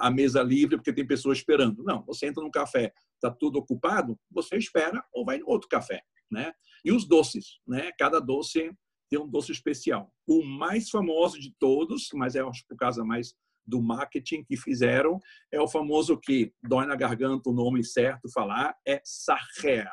a 0.00 0.10
mesa 0.10 0.42
livre 0.42 0.76
porque 0.76 0.92
tem 0.92 1.06
pessoas 1.06 1.38
esperando. 1.38 1.82
Não, 1.84 2.04
você 2.04 2.26
entra 2.26 2.42
no 2.42 2.50
café, 2.50 2.92
está 3.14 3.30
tudo 3.30 3.58
ocupado, 3.58 4.18
você 4.30 4.56
espera 4.56 5.04
ou 5.12 5.24
vai 5.24 5.38
no 5.38 5.48
outro 5.48 5.68
café, 5.68 6.02
né? 6.30 6.52
E 6.84 6.92
os 6.92 7.06
doces, 7.06 7.60
né? 7.66 7.92
Cada 7.98 8.20
doce 8.20 8.70
tem 9.10 9.18
um 9.18 9.28
doce 9.28 9.52
especial. 9.52 10.12
O 10.26 10.44
mais 10.44 10.90
famoso 10.90 11.40
de 11.40 11.54
todos, 11.58 12.08
mas 12.14 12.34
é 12.34 12.40
acho 12.40 12.64
por 12.68 12.76
causa 12.76 13.04
mais 13.04 13.34
do 13.66 13.82
marketing 13.82 14.42
que 14.44 14.56
fizeram, 14.56 15.20
é 15.52 15.60
o 15.60 15.68
famoso 15.68 16.18
que 16.18 16.52
dói 16.62 16.86
na 16.86 16.96
garganta 16.96 17.50
o 17.50 17.52
nome 17.52 17.84
certo 17.84 18.30
falar, 18.32 18.74
é 18.86 19.00
sarrer. 19.04 19.88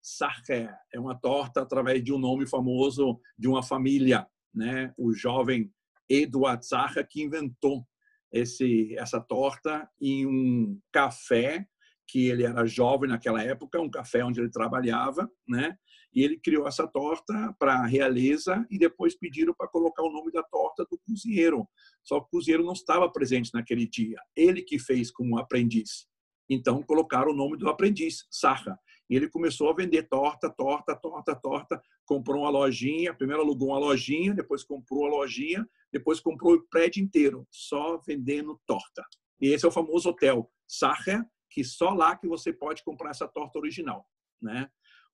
Sarrer 0.00 0.72
é 0.92 1.00
uma 1.00 1.18
torta 1.18 1.60
através 1.60 2.02
de 2.04 2.12
um 2.12 2.18
nome 2.18 2.46
famoso 2.46 3.20
de 3.36 3.48
uma 3.48 3.64
família, 3.64 4.26
né? 4.54 4.94
O 4.96 5.12
jovem 5.12 5.72
Eduard 6.08 6.64
Sarrer 6.64 7.06
que 7.06 7.22
inventou 7.22 7.84
esse 8.32 8.96
essa 8.96 9.20
torta 9.20 9.88
em 10.00 10.26
um 10.26 10.80
café 10.92 11.66
que 12.06 12.26
ele 12.28 12.44
era 12.44 12.66
jovem 12.66 13.08
naquela 13.08 13.42
época, 13.42 13.80
um 13.80 13.90
café 13.90 14.24
onde 14.24 14.40
ele 14.40 14.50
trabalhava, 14.50 15.30
né? 15.46 15.76
E 16.14 16.22
ele 16.22 16.40
criou 16.40 16.66
essa 16.66 16.86
torta 16.86 17.54
para 17.58 17.74
a 17.74 17.86
realeza 17.86 18.66
e 18.70 18.78
depois 18.78 19.14
pediram 19.14 19.54
para 19.54 19.68
colocar 19.68 20.02
o 20.02 20.10
nome 20.10 20.32
da 20.32 20.42
torta 20.42 20.86
do 20.90 20.98
cozinheiro. 21.06 21.68
Só 22.02 22.18
que 22.18 22.26
o 22.26 22.30
cozinheiro 22.30 22.64
não 22.64 22.72
estava 22.72 23.10
presente 23.12 23.50
naquele 23.52 23.86
dia. 23.86 24.18
Ele 24.34 24.62
que 24.62 24.78
fez 24.78 25.10
como 25.10 25.38
aprendiz. 25.38 26.06
Então 26.48 26.82
colocaram 26.82 27.30
o 27.30 27.36
nome 27.36 27.58
do 27.58 27.68
aprendiz, 27.68 28.26
Sarra. 28.30 28.78
E 29.08 29.16
ele 29.16 29.28
começou 29.28 29.70
a 29.70 29.74
vender 29.74 30.04
torta, 30.04 30.50
torta, 30.50 30.94
torta, 30.94 31.34
torta. 31.34 31.82
Comprou 32.04 32.42
uma 32.42 32.50
lojinha, 32.50 33.14
primeiro 33.14 33.42
alugou 33.42 33.68
uma 33.68 33.78
lojinha, 33.78 34.34
depois 34.34 34.62
comprou 34.62 35.06
a 35.06 35.10
lojinha, 35.10 35.66
depois 35.92 36.20
comprou 36.20 36.54
o 36.54 36.68
prédio 36.68 37.02
inteiro, 37.02 37.46
só 37.50 37.98
vendendo 38.06 38.60
torta. 38.66 39.04
E 39.40 39.48
esse 39.48 39.64
é 39.64 39.68
o 39.68 39.72
famoso 39.72 40.10
hotel 40.10 40.50
Sarra, 40.66 41.26
que 41.50 41.64
só 41.64 41.94
lá 41.94 42.16
que 42.16 42.28
você 42.28 42.52
pode 42.52 42.84
comprar 42.84 43.10
essa 43.10 43.26
torta 43.26 43.58
original, 43.58 44.06
né? 44.40 44.68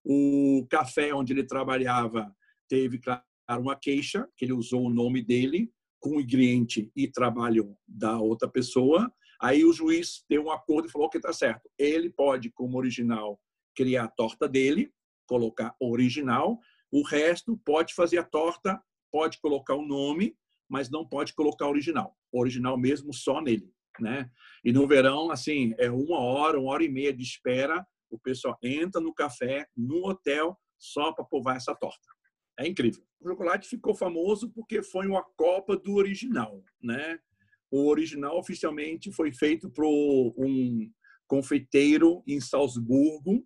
O 0.04 0.66
café 0.68 1.14
onde 1.14 1.32
ele 1.32 1.44
trabalhava 1.44 2.34
teve, 2.68 2.98
claro, 2.98 3.22
uma 3.60 3.76
queixa, 3.76 4.28
que 4.36 4.44
ele 4.44 4.52
usou 4.52 4.84
o 4.84 4.90
nome 4.90 5.22
dele 5.22 5.72
com 6.00 6.16
o 6.16 6.20
ingrediente 6.20 6.90
e 6.94 7.08
trabalho 7.08 7.76
da 7.86 8.18
outra 8.18 8.48
pessoa. 8.48 9.10
Aí 9.40 9.64
o 9.64 9.72
juiz 9.72 10.24
deu 10.28 10.44
um 10.44 10.50
acordo 10.50 10.88
e 10.88 10.90
falou 10.90 11.08
que 11.08 11.16
está 11.16 11.32
certo. 11.32 11.70
Ele 11.78 12.10
pode, 12.10 12.50
como 12.50 12.76
original, 12.76 13.40
criar 13.74 14.04
a 14.04 14.08
torta 14.08 14.48
dele, 14.48 14.92
colocar 15.26 15.74
original. 15.80 16.58
O 16.90 17.02
resto 17.02 17.56
pode 17.64 17.94
fazer 17.94 18.18
a 18.18 18.24
torta, 18.24 18.80
pode 19.10 19.40
colocar 19.40 19.74
o 19.74 19.86
nome, 19.86 20.36
mas 20.68 20.90
não 20.90 21.06
pode 21.06 21.34
colocar 21.34 21.68
original. 21.68 22.16
Original 22.32 22.76
mesmo 22.76 23.12
só 23.12 23.40
nele, 23.40 23.72
né? 24.00 24.30
E 24.64 24.72
no 24.72 24.86
verão, 24.86 25.30
assim, 25.30 25.74
é 25.78 25.90
uma 25.90 26.18
hora, 26.18 26.58
uma 26.58 26.72
hora 26.72 26.84
e 26.84 26.88
meia 26.88 27.12
de 27.12 27.22
espera 27.22 27.86
o 28.14 28.18
pessoal 28.18 28.56
entra 28.62 29.00
no 29.00 29.12
café, 29.12 29.66
no 29.76 30.06
hotel, 30.06 30.56
só 30.78 31.12
para 31.12 31.24
provar 31.24 31.56
essa 31.56 31.74
torta. 31.74 32.06
É 32.58 32.66
incrível. 32.66 33.02
O 33.20 33.28
chocolate 33.28 33.68
ficou 33.68 33.94
famoso 33.94 34.50
porque 34.50 34.82
foi 34.82 35.08
uma 35.08 35.24
copa 35.36 35.76
do 35.76 35.94
original, 35.94 36.62
né? 36.80 37.18
O 37.70 37.88
original 37.88 38.38
oficialmente 38.38 39.10
foi 39.10 39.32
feito 39.32 39.68
por 39.68 39.84
um 39.84 40.88
confeiteiro 41.26 42.22
em 42.26 42.40
Salzburgo, 42.40 43.44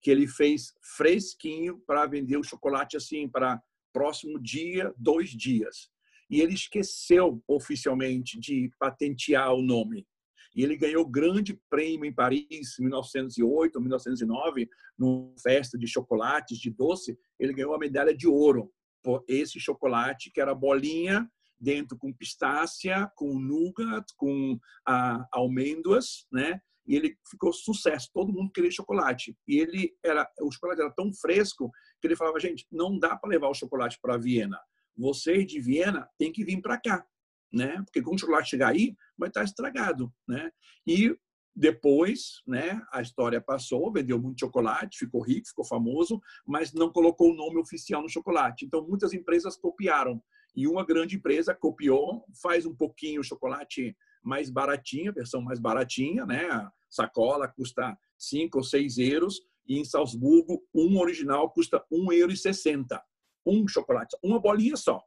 que 0.00 0.10
ele 0.10 0.26
fez 0.26 0.72
fresquinho 0.96 1.78
para 1.86 2.06
vender 2.06 2.36
o 2.36 2.42
chocolate 2.44 2.96
assim 2.96 3.28
para 3.28 3.60
próximo 3.92 4.40
dia, 4.40 4.94
dois 4.96 5.30
dias. 5.30 5.90
E 6.30 6.40
ele 6.40 6.54
esqueceu 6.54 7.42
oficialmente 7.46 8.38
de 8.38 8.70
patentear 8.78 9.52
o 9.52 9.62
nome. 9.62 10.06
E 10.54 10.62
ele 10.62 10.76
ganhou 10.76 11.06
grande 11.06 11.60
prêmio 11.68 12.04
em 12.04 12.12
Paris 12.12 12.78
em 12.78 12.82
1908 12.82 13.76
ou 13.76 13.82
1909, 13.82 14.68
numa 14.98 15.32
festa 15.40 15.78
de 15.78 15.86
chocolates, 15.86 16.58
de 16.58 16.70
doce. 16.70 17.18
Ele 17.38 17.52
ganhou 17.52 17.74
a 17.74 17.78
medalha 17.78 18.16
de 18.16 18.26
ouro 18.26 18.72
por 19.02 19.24
esse 19.28 19.58
chocolate, 19.60 20.30
que 20.32 20.40
era 20.40 20.54
bolinha 20.54 21.28
dentro 21.58 21.96
com 21.96 22.12
pistácia, 22.12 23.10
com 23.14 23.38
nougat, 23.38 24.06
com 24.16 24.58
ah, 24.86 25.26
amêndoas, 25.32 26.26
né? 26.32 26.60
E 26.90 26.96
ele 26.96 27.16
ficou 27.30 27.52
sucesso. 27.52 28.10
Todo 28.12 28.32
mundo 28.32 28.50
queria 28.52 28.70
chocolate. 28.70 29.36
E 29.46 29.58
ele 29.58 29.94
era, 30.04 30.28
o 30.40 30.50
chocolate 30.50 30.80
era 30.80 30.90
tão 30.90 31.12
fresco 31.14 31.70
que 32.00 32.08
ele 32.08 32.16
falava, 32.16 32.40
gente, 32.40 32.66
não 32.70 32.98
dá 32.98 33.16
para 33.16 33.30
levar 33.30 33.48
o 33.48 33.54
chocolate 33.54 33.98
para 34.02 34.18
Viena. 34.18 34.60
Vocês 34.96 35.46
de 35.46 35.60
Viena 35.60 36.08
têm 36.18 36.32
que 36.32 36.44
vir 36.44 36.60
para 36.60 36.78
cá 36.78 37.06
né? 37.52 37.82
Porque 37.84 38.02
quando 38.02 38.16
o 38.16 38.20
chocolate 38.20 38.50
chegar 38.50 38.68
aí, 38.68 38.94
vai 39.18 39.28
estar 39.28 39.44
estragado, 39.44 40.12
né? 40.26 40.50
E 40.86 41.16
depois, 41.54 42.42
né, 42.46 42.80
a 42.92 43.02
história 43.02 43.40
passou, 43.40 43.92
vendeu 43.92 44.18
muito 44.20 44.40
chocolate, 44.40 44.98
ficou 44.98 45.20
rico, 45.20 45.48
ficou 45.48 45.64
famoso, 45.64 46.20
mas 46.46 46.72
não 46.72 46.92
colocou 46.92 47.32
o 47.32 47.34
nome 47.34 47.58
oficial 47.58 48.02
no 48.02 48.08
chocolate. 48.08 48.64
Então, 48.64 48.86
muitas 48.86 49.12
empresas 49.12 49.56
copiaram. 49.56 50.22
E 50.54 50.66
uma 50.66 50.84
grande 50.84 51.16
empresa 51.16 51.54
copiou, 51.54 52.24
faz 52.40 52.66
um 52.66 52.74
pouquinho 52.74 53.20
o 53.20 53.24
chocolate 53.24 53.96
mais 54.22 54.50
baratinho, 54.50 55.12
versão 55.12 55.40
mais 55.40 55.58
baratinha, 55.58 56.26
né? 56.26 56.44
A 56.50 56.72
sacola 56.88 57.48
custa 57.48 57.96
5 58.18 58.58
ou 58.58 58.64
6 58.64 58.98
euros, 58.98 59.40
e 59.66 59.78
em 59.78 59.84
Salzburgo, 59.84 60.62
um 60.74 60.98
original 60.98 61.50
custa 61.50 61.84
1,60 61.92 62.90
euro. 62.90 63.02
Um 63.46 63.66
chocolate, 63.66 64.16
uma 64.22 64.38
bolinha 64.38 64.76
só 64.76 65.02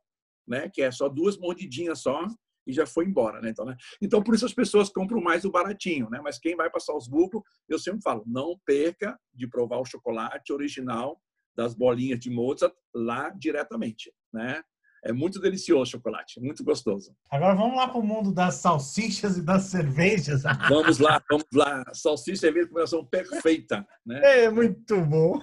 né? 0.47 0.69
Que 0.69 0.82
é 0.82 0.91
só 0.91 1.10
duas 1.10 1.38
mordidinhas 1.38 1.99
só 1.99 2.28
e 2.65 2.71
já 2.71 2.86
foi 2.86 3.06
embora, 3.06 3.41
né? 3.41 3.49
Então, 3.49 3.65
né? 3.65 3.76
então 4.02 4.23
por 4.23 4.36
isso 4.36 4.45
as 4.45 4.54
pessoas 4.54 4.89
compram 4.89 5.19
mais 5.21 5.43
o 5.43 5.52
baratinho, 5.52 6.10
né? 6.10 6.21
Mas 6.23 6.39
quem 6.39 6.56
vai 6.56 6.69
para 6.69 6.80
Salzburgo, 6.80 7.43
eu 7.67 7.78
sempre 7.78 8.02
falo, 8.02 8.23
não 8.26 8.58
perca 8.65 9.19
de 9.34 9.47
provar 9.47 9.80
o 9.80 9.86
chocolate 9.86 10.54
original 10.54 11.19
das 11.56 11.73
bolinhas 11.73 12.19
de 12.19 12.30
Mozart 12.30 12.73
lá 12.93 13.30
diretamente, 13.30 14.13
né? 14.32 14.63
É 15.06 15.12
muito 15.12 15.39
delicioso 15.39 15.82
o 15.82 15.86
chocolate, 15.86 16.39
muito 16.39 16.63
gostoso. 16.63 17.13
Agora 17.30 17.54
vamos 17.56 17.76
lá 17.76 17.89
para 17.89 18.00
o 18.00 18.04
mundo 18.04 18.34
das 18.34 18.56
salsichas 18.56 19.38
e 19.38 19.42
das 19.42 19.63
cervejas. 19.63 20.44
Vamos 20.70 21.00
lá, 21.00 21.22
vamos 21.30 21.46
lá. 21.54 21.84
Salsicha 21.94 22.32
e 22.32 22.38
cerveja 22.38 22.68
combinação 22.68 23.06
perfeita. 23.06 23.86
Né? 24.06 24.46
É 24.46 24.50
muito 24.50 25.02
bom. 25.02 25.42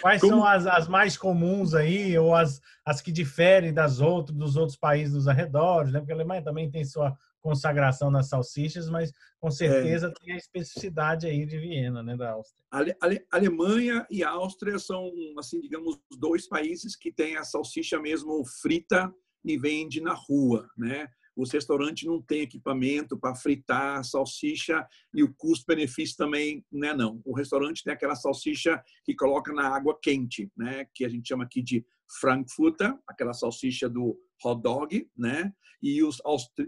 Quais 0.00 0.20
Como... 0.20 0.34
são 0.34 0.44
as, 0.44 0.66
as, 0.66 0.88
mais 0.88 1.16
comuns 1.16 1.74
aí, 1.74 2.16
ou 2.16 2.34
as, 2.34 2.60
as 2.86 3.00
que 3.00 3.10
diferem 3.10 3.72
das 3.72 4.00
outras, 4.00 4.36
dos 4.36 4.56
outros 4.56 4.76
países 4.76 5.14
dos 5.14 5.28
arredores, 5.28 5.92
né? 5.92 5.98
Porque 5.98 6.12
a 6.12 6.14
Alemanha 6.14 6.42
também 6.42 6.70
tem 6.70 6.84
sua 6.84 7.16
consagração 7.42 8.10
nas 8.10 8.28
salsichas, 8.28 8.88
mas 8.88 9.12
com 9.40 9.50
certeza 9.50 10.06
é. 10.06 10.12
tem 10.12 10.34
a 10.34 10.36
especificidade 10.36 11.26
aí 11.26 11.44
de 11.44 11.58
Viena, 11.58 12.02
né, 12.02 12.16
da 12.16 12.30
Áustria. 12.30 12.64
Ale, 12.70 12.96
Ale, 13.00 13.26
Alemanha 13.30 14.06
e 14.08 14.22
Áustria 14.22 14.78
são, 14.78 15.10
assim, 15.38 15.60
digamos, 15.60 15.98
dois 16.18 16.48
países 16.48 16.96
que 16.96 17.12
têm 17.12 17.36
a 17.36 17.44
salsicha 17.44 18.00
mesmo 18.00 18.44
frita 18.44 19.12
e 19.44 19.58
vende 19.58 20.00
na 20.00 20.14
rua, 20.14 20.68
né? 20.78 21.08
Os 21.36 21.50
restaurantes 21.50 22.06
não 22.06 22.20
têm 22.20 22.42
equipamento 22.42 23.18
para 23.18 23.34
fritar 23.34 24.04
salsicha 24.04 24.86
e 25.14 25.22
o 25.22 25.32
custo-benefício 25.34 26.16
também 26.16 26.64
não 26.70 26.88
é 26.88 26.94
não. 26.94 27.22
O 27.24 27.34
restaurante 27.34 27.82
tem 27.82 27.92
aquela 27.92 28.14
salsicha 28.14 28.82
que 29.04 29.14
coloca 29.14 29.52
na 29.52 29.68
água 29.68 29.98
quente, 30.00 30.50
né? 30.56 30.86
Que 30.94 31.04
a 31.04 31.08
gente 31.08 31.28
chama 31.28 31.44
aqui 31.44 31.62
de 31.62 31.84
Frankfurter, 32.20 32.94
aquela 33.08 33.32
salsicha 33.32 33.88
do 33.88 34.18
hot 34.44 34.60
dog, 34.60 35.08
né? 35.16 35.52
E 35.82 36.02
os, 36.02 36.20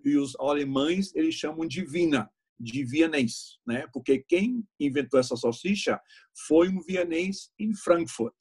e 0.04 0.16
os 0.16 0.34
alemães 0.40 1.14
eles 1.14 1.34
chamam 1.34 1.66
de 1.66 1.84
Vina, 1.84 2.30
de 2.58 2.84
vienês, 2.84 3.58
né? 3.66 3.86
Porque 3.92 4.24
quem 4.26 4.64
inventou 4.80 5.20
essa 5.20 5.36
salsicha 5.36 6.00
foi 6.46 6.68
um 6.68 6.80
vienês 6.80 7.50
em 7.58 7.74
Frankfurt. 7.74 8.34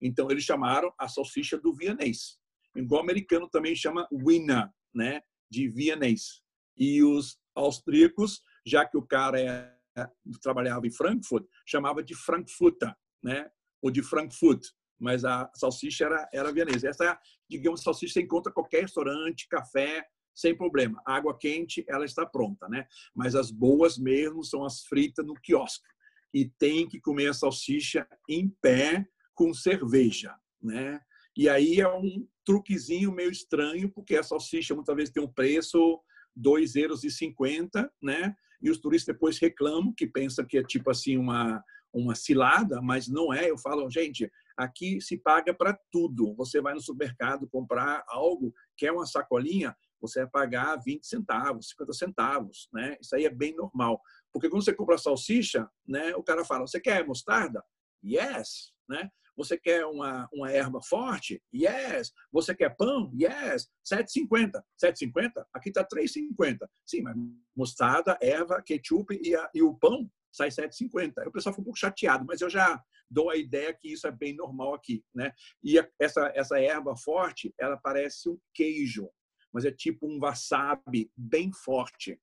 Então 0.00 0.28
eles 0.30 0.42
chamaram 0.42 0.92
a 0.98 1.08
salsicha 1.08 1.56
do 1.56 1.72
vienês. 1.72 2.38
Igual 2.74 3.00
o 3.00 3.04
americano 3.04 3.48
também 3.48 3.76
chama 3.76 4.08
Wiener, 4.10 4.68
né? 4.92 5.22
De 5.52 5.68
vienês. 5.68 6.42
E 6.76 7.02
os 7.02 7.38
austríacos, 7.54 8.40
já 8.64 8.86
que 8.86 8.96
o 8.96 9.06
cara 9.06 9.38
é, 9.38 10.08
trabalhava 10.40 10.86
em 10.86 10.90
Frankfurt, 10.90 11.46
chamava 11.66 12.02
de 12.02 12.14
Frankfurter, 12.14 12.94
né? 13.22 13.50
Ou 13.82 13.90
de 13.90 14.02
Frankfurt 14.02 14.64
mas 15.02 15.24
a 15.24 15.50
salsicha 15.56 16.04
era, 16.04 16.28
era 16.32 16.52
vienesa. 16.52 16.88
Essa, 16.88 17.04
é 17.04 17.18
digamos, 17.50 17.82
salsicha 17.82 18.14
você 18.14 18.22
encontra 18.22 18.52
qualquer 18.52 18.82
restaurante, 18.82 19.48
café, 19.48 20.06
sem 20.32 20.56
problema. 20.56 21.02
Água 21.04 21.36
quente, 21.36 21.84
ela 21.88 22.04
está 22.04 22.24
pronta, 22.24 22.68
né? 22.68 22.86
Mas 23.12 23.34
as 23.34 23.50
boas 23.50 23.98
mesmo 23.98 24.44
são 24.44 24.64
as 24.64 24.84
fritas 24.84 25.26
no 25.26 25.34
quiosque. 25.34 25.88
E 26.32 26.48
tem 26.48 26.88
que 26.88 27.00
comer 27.00 27.30
a 27.30 27.34
salsicha 27.34 28.06
em 28.28 28.48
pé 28.62 29.04
com 29.34 29.52
cerveja, 29.52 30.36
né? 30.62 31.00
E 31.36 31.48
aí 31.48 31.80
é 31.80 31.88
um 31.88 32.24
truquezinho 32.44 33.12
meio 33.12 33.30
estranho, 33.30 33.90
porque 33.90 34.16
a 34.16 34.22
salsicha 34.22 34.74
muitas 34.74 34.94
vezes 34.96 35.12
tem 35.12 35.22
um 35.22 35.32
preço 35.32 36.00
2,50 36.36 36.76
euros, 36.76 37.90
né? 38.02 38.34
E 38.60 38.70
os 38.70 38.78
turistas 38.78 39.14
depois 39.14 39.38
reclamam, 39.38 39.92
que 39.96 40.06
pensam 40.06 40.44
que 40.44 40.58
é 40.58 40.62
tipo 40.62 40.90
assim 40.90 41.16
uma 41.16 41.62
uma 41.94 42.14
cilada, 42.14 42.80
mas 42.80 43.06
não 43.06 43.34
é. 43.34 43.50
Eu 43.50 43.58
falo, 43.58 43.90
gente, 43.90 44.26
Aqui 44.56 45.00
se 45.00 45.16
paga 45.16 45.54
para 45.54 45.78
tudo. 45.90 46.34
Você 46.34 46.60
vai 46.60 46.74
no 46.74 46.80
supermercado 46.80 47.48
comprar 47.48 48.04
algo, 48.06 48.54
quer 48.76 48.92
uma 48.92 49.06
sacolinha, 49.06 49.76
você 50.00 50.20
vai 50.20 50.30
pagar 50.30 50.76
20 50.76 51.06
centavos, 51.06 51.70
50 51.70 51.92
centavos, 51.92 52.68
né? 52.72 52.96
Isso 53.00 53.14
aí 53.14 53.24
é 53.24 53.30
bem 53.30 53.54
normal. 53.54 54.00
Porque 54.32 54.48
quando 54.48 54.64
você 54.64 54.74
compra 54.74 54.98
salsicha, 54.98 55.68
né, 55.86 56.14
o 56.16 56.22
cara 56.22 56.44
fala: 56.44 56.66
"Você 56.66 56.80
quer 56.80 57.06
mostarda?" 57.06 57.64
Yes, 58.04 58.72
né? 58.88 59.10
Você 59.42 59.58
quer 59.58 59.84
uma, 59.86 60.28
uma 60.32 60.52
erva 60.52 60.80
forte? 60.80 61.42
Yes. 61.52 62.12
Você 62.30 62.54
quer 62.54 62.76
pão? 62.76 63.10
Yes. 63.12 63.68
7,50. 63.84 64.62
7,50? 64.82 65.44
Aqui 65.52 65.70
está 65.70 65.84
3,50. 65.84 66.58
Sim, 66.86 67.02
mas 67.02 67.16
mostarda, 67.56 68.16
erva, 68.22 68.62
ketchup 68.62 69.18
e, 69.20 69.34
a, 69.34 69.50
e 69.52 69.62
o 69.62 69.74
pão 69.74 70.08
sai 70.30 70.48
7,50. 70.48 71.26
O 71.26 71.32
pessoal 71.32 71.52
ficou 71.52 71.62
um 71.62 71.64
pouco 71.64 71.78
chateado, 71.78 72.24
mas 72.24 72.40
eu 72.40 72.48
já 72.48 72.80
dou 73.10 73.30
a 73.30 73.36
ideia 73.36 73.74
que 73.74 73.92
isso 73.92 74.06
é 74.06 74.12
bem 74.12 74.34
normal 74.34 74.74
aqui, 74.74 75.04
né? 75.14 75.32
E 75.62 75.78
essa 76.00 76.32
essa 76.34 76.58
erva 76.60 76.96
forte, 76.96 77.52
ela 77.58 77.76
parece 77.76 78.30
um 78.30 78.38
queijo, 78.54 79.10
mas 79.52 79.64
é 79.64 79.70
tipo 79.70 80.06
um 80.06 80.18
wasabi 80.18 81.10
bem 81.16 81.52
forte. 81.52 82.18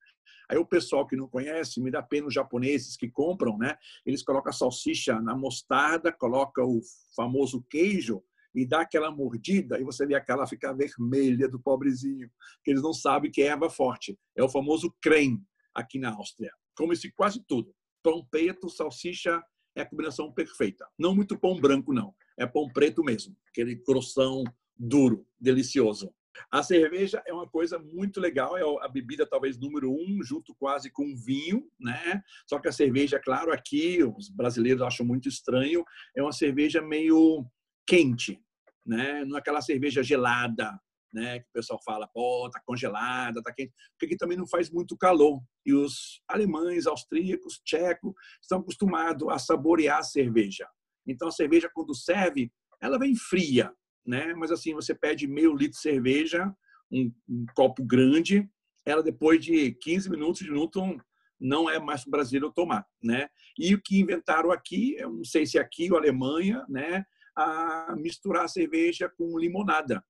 Aí 0.49 0.57
o 0.57 0.65
pessoal 0.65 1.05
que 1.05 1.15
não 1.15 1.27
conhece, 1.27 1.79
me 1.79 1.91
dá 1.91 2.01
pena 2.01 2.27
os 2.27 2.33
japoneses 2.33 2.97
que 2.97 3.09
compram, 3.09 3.57
né? 3.57 3.77
Eles 4.05 4.23
colocam 4.23 4.49
a 4.49 4.53
salsicha 4.53 5.21
na 5.21 5.35
mostarda, 5.35 6.11
colocam 6.11 6.65
o 6.65 6.81
famoso 7.15 7.63
queijo 7.69 8.23
e 8.55 8.65
dá 8.65 8.81
aquela 8.81 9.11
mordida 9.11 9.79
e 9.79 9.83
você 9.83 10.07
vê 10.07 10.15
aquela 10.15 10.47
ficar 10.47 10.73
vermelha 10.73 11.47
do 11.47 11.59
pobrezinho, 11.59 12.31
que 12.63 12.71
eles 12.71 12.81
não 12.81 12.93
sabem 12.93 13.29
que 13.29 13.43
é 13.43 13.47
erva 13.47 13.69
forte. 13.69 14.17
É 14.35 14.43
o 14.43 14.49
famoso 14.49 14.91
creme 14.99 15.43
aqui 15.73 15.99
na 15.99 16.15
Áustria. 16.15 16.51
Come-se 16.75 17.11
quase 17.11 17.43
tudo 17.47 17.73
pão 18.03 18.25
preto, 18.29 18.69
salsicha 18.69 19.43
é 19.75 19.81
a 19.81 19.85
combinação 19.85 20.31
perfeita. 20.31 20.87
Não 20.97 21.15
muito 21.15 21.37
pão 21.37 21.59
branco, 21.59 21.93
não. 21.93 22.13
É 22.37 22.45
pão 22.45 22.67
preto 22.71 23.03
mesmo. 23.03 23.35
Aquele 23.47 23.75
grossão 23.75 24.43
duro, 24.77 25.27
delicioso. 25.39 26.13
A 26.51 26.63
cerveja 26.63 27.21
é 27.25 27.33
uma 27.33 27.47
coisa 27.47 27.77
muito 27.79 28.19
legal, 28.19 28.57
é 28.57 28.85
a 28.85 28.87
bebida 28.87 29.25
talvez 29.25 29.57
número 29.57 29.91
um, 29.91 30.23
junto 30.23 30.55
quase 30.55 30.91
com 30.91 31.11
o 31.11 31.17
vinho, 31.17 31.67
né? 31.79 32.21
Só 32.47 32.59
que 32.59 32.67
a 32.67 32.71
cerveja, 32.71 33.19
claro, 33.19 33.51
aqui 33.51 34.03
os 34.03 34.29
brasileiros 34.29 34.81
acham 34.81 35.05
muito 35.05 35.27
estranho, 35.27 35.83
é 36.15 36.21
uma 36.21 36.31
cerveja 36.31 36.81
meio 36.81 37.45
quente, 37.87 38.39
né? 38.85 39.25
Não 39.25 39.37
é 39.37 39.39
aquela 39.39 39.61
cerveja 39.61 40.01
gelada, 40.03 40.79
né? 41.13 41.39
Que 41.39 41.45
o 41.49 41.53
pessoal 41.53 41.79
fala, 41.83 42.07
pô, 42.07 42.49
tá 42.51 42.61
congelada, 42.65 43.41
tá 43.41 43.53
quente, 43.53 43.73
porque 43.91 44.05
aqui 44.05 44.17
também 44.17 44.37
não 44.37 44.47
faz 44.47 44.69
muito 44.69 44.97
calor. 44.97 45.41
E 45.65 45.73
os 45.73 46.21
alemães, 46.27 46.87
austríacos, 46.87 47.59
tchecos 47.63 48.13
estão 48.41 48.59
acostumados 48.59 49.27
a 49.29 49.37
saborear 49.37 49.99
a 49.99 50.03
cerveja. 50.03 50.67
Então 51.07 51.27
a 51.27 51.31
cerveja 51.31 51.69
quando 51.73 51.95
serve, 51.95 52.51
ela 52.81 52.99
vem 52.99 53.15
fria, 53.15 53.73
né? 54.05 54.33
Mas 54.33 54.51
assim, 54.51 54.73
você 54.73 54.93
pede 54.93 55.27
meio 55.27 55.55
litro 55.55 55.73
de 55.73 55.81
cerveja, 55.81 56.53
um, 56.91 57.11
um 57.27 57.45
copo 57.55 57.83
grande, 57.83 58.49
ela 58.85 59.03
depois 59.03 59.43
de 59.43 59.71
15 59.73 60.09
minutos 60.09 60.41
de 60.41 60.51
Newton 60.51 60.99
não 61.39 61.69
é 61.69 61.79
mais 61.79 62.03
brasileiro 62.03 62.51
tomar, 62.51 62.85
né? 63.01 63.29
E 63.57 63.73
o 63.73 63.81
que 63.81 63.99
inventaram 63.99 64.51
aqui, 64.51 64.95
eu 64.97 65.11
não 65.11 65.23
sei 65.23 65.45
se 65.45 65.57
é 65.57 65.61
aqui 65.61 65.91
ou 65.91 65.97
Alemanha, 65.97 66.65
né? 66.67 67.05
A 67.35 67.95
misturar 67.97 68.45
a 68.45 68.49
cerveja 68.49 69.09
com 69.09 69.37
limonada. 69.37 70.03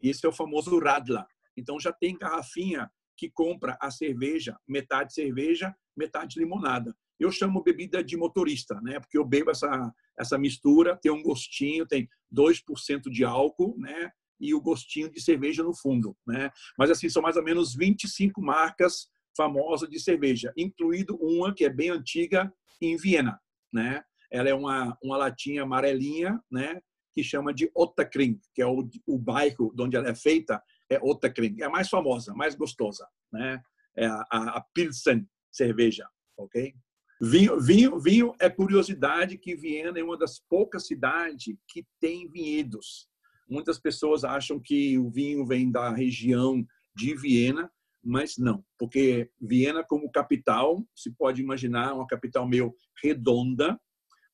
Esse 0.00 0.24
é 0.24 0.28
o 0.28 0.32
famoso 0.32 0.78
Radler. 0.78 1.24
Então 1.56 1.80
já 1.80 1.92
tem 1.92 2.16
garrafinha 2.16 2.90
que 3.16 3.30
compra 3.30 3.76
a 3.80 3.90
cerveja, 3.90 4.56
metade 4.68 5.12
cerveja, 5.14 5.74
metade 5.96 6.38
limonada. 6.38 6.94
Eu 7.18 7.32
chamo 7.32 7.62
bebida 7.62 8.04
de 8.04 8.16
motorista, 8.16 8.78
né? 8.82 9.00
Porque 9.00 9.16
eu 9.16 9.24
bebo 9.24 9.50
essa 9.50 9.92
essa 10.18 10.38
mistura, 10.38 10.96
tem 10.96 11.10
um 11.10 11.22
gostinho, 11.22 11.86
tem 11.86 12.08
2% 12.34 13.10
de 13.10 13.24
álcool, 13.24 13.76
né? 13.78 14.10
E 14.40 14.54
o 14.54 14.60
gostinho 14.60 15.10
de 15.10 15.20
cerveja 15.20 15.62
no 15.62 15.74
fundo, 15.74 16.16
né? 16.26 16.50
Mas 16.78 16.90
assim 16.90 17.08
são 17.08 17.22
mais 17.22 17.36
ou 17.36 17.42
menos 17.42 17.74
25 17.74 18.40
marcas 18.42 19.08
famosas 19.36 19.88
de 19.88 20.00
cerveja, 20.00 20.52
incluído 20.56 21.16
uma 21.20 21.54
que 21.54 21.64
é 21.64 21.70
bem 21.70 21.90
antiga 21.90 22.52
em 22.80 22.96
Viena, 22.96 23.38
né? 23.72 24.02
Ela 24.30 24.48
é 24.48 24.54
uma 24.54 24.96
uma 25.02 25.16
latinha 25.16 25.62
amarelinha, 25.62 26.40
né? 26.50 26.80
que 27.16 27.24
chama 27.24 27.54
de 27.54 27.70
Ottakring, 27.74 28.38
que 28.54 28.60
é 28.60 28.66
o, 28.66 28.86
o 29.06 29.18
bairro 29.18 29.74
onde 29.80 29.96
ela 29.96 30.10
é 30.10 30.14
feita, 30.14 30.62
é 30.90 30.98
Ottakring. 31.00 31.62
É 31.62 31.64
a 31.64 31.70
mais 31.70 31.88
famosa, 31.88 32.34
mais 32.34 32.54
gostosa, 32.54 33.08
né? 33.32 33.58
É 33.96 34.06
a, 34.06 34.24
a 34.30 34.60
Pilsen 34.74 35.26
cerveja, 35.50 36.06
ok? 36.36 36.74
Vinho, 37.20 37.58
vinho, 37.58 37.98
vinho 37.98 38.34
é 38.38 38.50
curiosidade 38.50 39.38
que 39.38 39.56
Viena 39.56 39.98
é 39.98 40.04
uma 40.04 40.18
das 40.18 40.38
poucas 40.38 40.86
cidades 40.86 41.56
que 41.66 41.86
tem 41.98 42.28
vinhedos. 42.28 43.08
Muitas 43.48 43.78
pessoas 43.78 44.22
acham 44.22 44.60
que 44.60 44.98
o 44.98 45.08
vinho 45.08 45.46
vem 45.46 45.70
da 45.70 45.90
região 45.90 46.62
de 46.94 47.14
Viena, 47.14 47.72
mas 48.04 48.36
não, 48.36 48.62
porque 48.78 49.30
Viena 49.40 49.82
como 49.82 50.10
capital, 50.10 50.86
se 50.94 51.10
pode 51.10 51.40
imaginar 51.40 51.94
uma 51.94 52.06
capital 52.06 52.46
meio 52.46 52.74
redonda, 53.02 53.80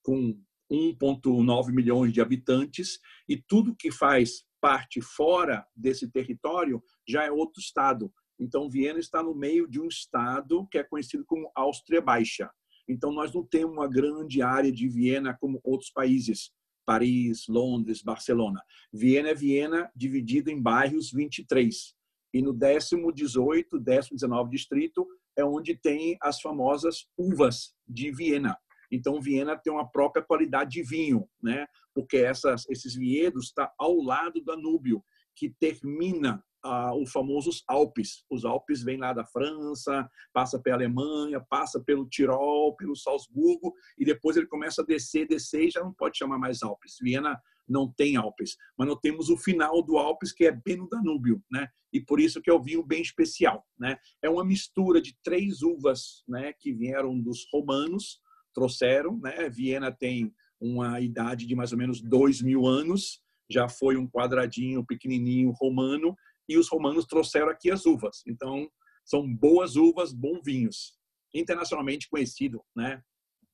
com 0.03 0.37
1,9 0.71 1.73
milhões 1.73 2.13
de 2.13 2.21
habitantes 2.21 2.99
e 3.29 3.37
tudo 3.37 3.77
que 3.77 3.93
faz 3.93 4.45
parte 4.61 5.01
fora 5.01 5.65
desse 5.77 6.11
território 6.11 6.83
já 7.07 7.25
é 7.25 7.31
outro 7.31 7.61
estado. 7.61 8.13
Então, 8.41 8.69
Viena 8.69 8.99
está 8.99 9.23
no 9.23 9.35
meio 9.35 9.69
de 9.69 9.81
um 9.81 9.87
estado 9.87 10.67
que 10.69 10.79
é 10.79 10.83
conhecido 10.83 11.25
como 11.25 11.51
Áustria 11.55 12.01
Baixa. 12.01 12.51
Então, 12.93 13.11
nós 13.11 13.33
não 13.33 13.45
temos 13.45 13.73
uma 13.73 13.89
grande 13.89 14.43
área 14.43 14.71
de 14.71 14.89
Viena 14.89 15.37
como 15.41 15.61
outros 15.65 15.91
países, 15.91 16.53
Paris, 16.85 17.47
Londres, 17.49 18.03
Barcelona. 18.03 18.61
Viena 18.93 19.31
é 19.31 19.35
Viena 19.35 19.91
dividido 19.97 20.51
em 20.51 20.61
bairros 20.61 21.11
23. 21.11 21.95
E 22.35 22.43
no 22.43 22.53
18, 22.53 23.79
19 23.79 24.51
distrito 24.51 25.07
é 25.37 25.45
onde 25.45 25.75
tem 25.75 26.17
as 26.21 26.41
famosas 26.41 27.07
uvas 27.17 27.75
de 27.89 28.11
Viena. 28.11 28.57
Então, 28.91 29.21
Viena 29.21 29.57
tem 29.57 29.73
uma 29.73 29.91
própria 29.91 30.23
qualidade 30.23 30.73
de 30.73 30.83
vinho, 30.83 31.27
né? 31.43 31.67
porque 31.95 32.19
essas, 32.19 32.69
esses 32.69 32.95
vinhedos 32.95 33.47
estão 33.47 33.67
tá 33.67 33.73
ao 33.79 33.97
lado 33.97 34.35
do 34.35 34.45
Danúbio, 34.45 35.03
que 35.35 35.49
termina 35.49 36.45
ah, 36.63 36.95
os 36.95 37.11
famosos 37.11 37.65
Alpes. 37.67 38.25
Os 38.31 38.45
Alpes 38.45 38.83
vêm 38.83 38.99
lá 38.99 39.13
da 39.13 39.25
França, 39.25 40.09
passa 40.33 40.59
pela 40.61 40.77
Alemanha, 40.77 41.41
passa 41.41 41.81
pelo 41.81 42.09
Tirol, 42.09 42.77
pelo 42.77 42.97
Salzburgo, 42.97 43.75
e 43.99 44.05
depois 44.05 44.37
ele 44.37 44.47
começa 44.47 44.83
a 44.83 44.85
descer, 44.85 45.27
descer, 45.27 45.65
e 45.65 45.71
já 45.71 45.83
não 45.83 45.93
pode 45.93 46.19
chamar 46.19 46.39
mais 46.39 46.63
Alpes. 46.63 46.97
Viena 47.01 47.41
não 47.69 47.91
tem 47.91 48.17
Alpes, 48.17 48.57
mas 48.77 48.89
nós 48.89 48.99
temos 49.01 49.31
o 49.31 49.37
final 49.37 49.83
do 49.83 49.97
Alpes, 49.97 50.33
que 50.33 50.45
é 50.45 50.53
bem 50.53 50.77
no 50.77 50.89
Danúbio, 50.89 51.43
né? 51.51 51.69
E 51.93 52.01
por 52.01 52.21
isso 52.21 52.41
que 52.41 52.51
é 52.51 52.53
o 52.53 52.63
vinho 52.63 52.85
bem 52.85 53.03
especial, 53.03 53.65
né? 53.79 53.97
É 54.23 54.29
uma 54.29 54.45
mistura 54.45 55.01
de 55.01 55.17
três 55.23 55.63
uvas, 55.63 56.23
né, 56.29 56.53
que 56.53 56.73
vieram 56.73 57.19
dos 57.21 57.47
romanos, 57.53 58.21
trouxeram. 58.55 59.19
Né? 59.19 59.49
Viena 59.49 59.91
tem 59.91 60.33
uma 60.61 61.01
idade 61.01 61.47
de 61.47 61.55
mais 61.55 61.73
ou 61.73 61.79
menos 61.79 62.01
dois 62.01 62.41
mil 62.41 62.67
anos, 62.67 63.21
já 63.51 63.69
foi 63.69 63.97
um 63.97 64.09
quadradinho 64.09 64.85
pequenininho 64.85 65.51
romano, 65.51 66.17
e 66.53 66.59
os 66.59 66.69
romanos 66.69 67.07
trouxeram 67.07 67.49
aqui 67.49 67.71
as 67.71 67.85
uvas. 67.87 68.23
Então, 68.27 68.69
são 69.05 69.27
boas 69.27 69.77
uvas, 69.77 70.13
bons 70.13 70.41
vinhos, 70.45 70.95
internacionalmente 71.35 72.09
conhecido, 72.09 72.63
né? 72.75 73.03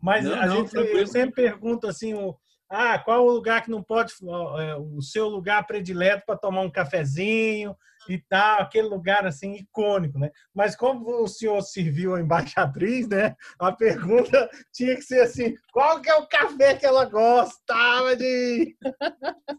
Mas 0.01 0.25
não, 0.25 0.35
a 0.35 0.47
não, 0.47 0.57
gente 0.57 0.71
tranquilo. 0.71 1.07
sempre 1.07 1.43
pergunta 1.43 1.89
assim, 1.89 2.15
o, 2.15 2.37
ah, 2.71 2.99
qual 2.99 3.25
o 3.25 3.33
lugar 3.33 3.63
que 3.63 3.71
não 3.71 3.83
pode, 3.83 4.13
é, 4.61 4.77
o 4.77 5.01
seu 5.01 5.27
lugar 5.27 5.67
predileto 5.67 6.25
para 6.27 6.39
tomar 6.39 6.61
um 6.61 6.71
cafezinho 6.71 7.75
e 8.09 8.19
tal, 8.19 8.61
aquele 8.61 8.89
lugar 8.89 9.27
assim 9.27 9.55
icônico, 9.55 10.19
né? 10.19 10.31
Mas 10.55 10.77
como 10.77 11.23
o 11.23 11.27
senhor 11.27 11.61
serviu 11.63 12.15
a 12.15 12.21
embaixatriz, 12.21 13.09
né? 13.09 13.35
A 13.59 13.73
pergunta 13.73 14.49
tinha 14.73 14.95
que 14.95 15.03
ser 15.03 15.21
assim: 15.23 15.55
qual 15.73 16.01
que 16.01 16.11
é 16.11 16.15
o 16.15 16.27
café 16.27 16.75
que 16.75 16.87
ela 16.87 17.07
gostava 17.07 18.15
de? 18.15 18.77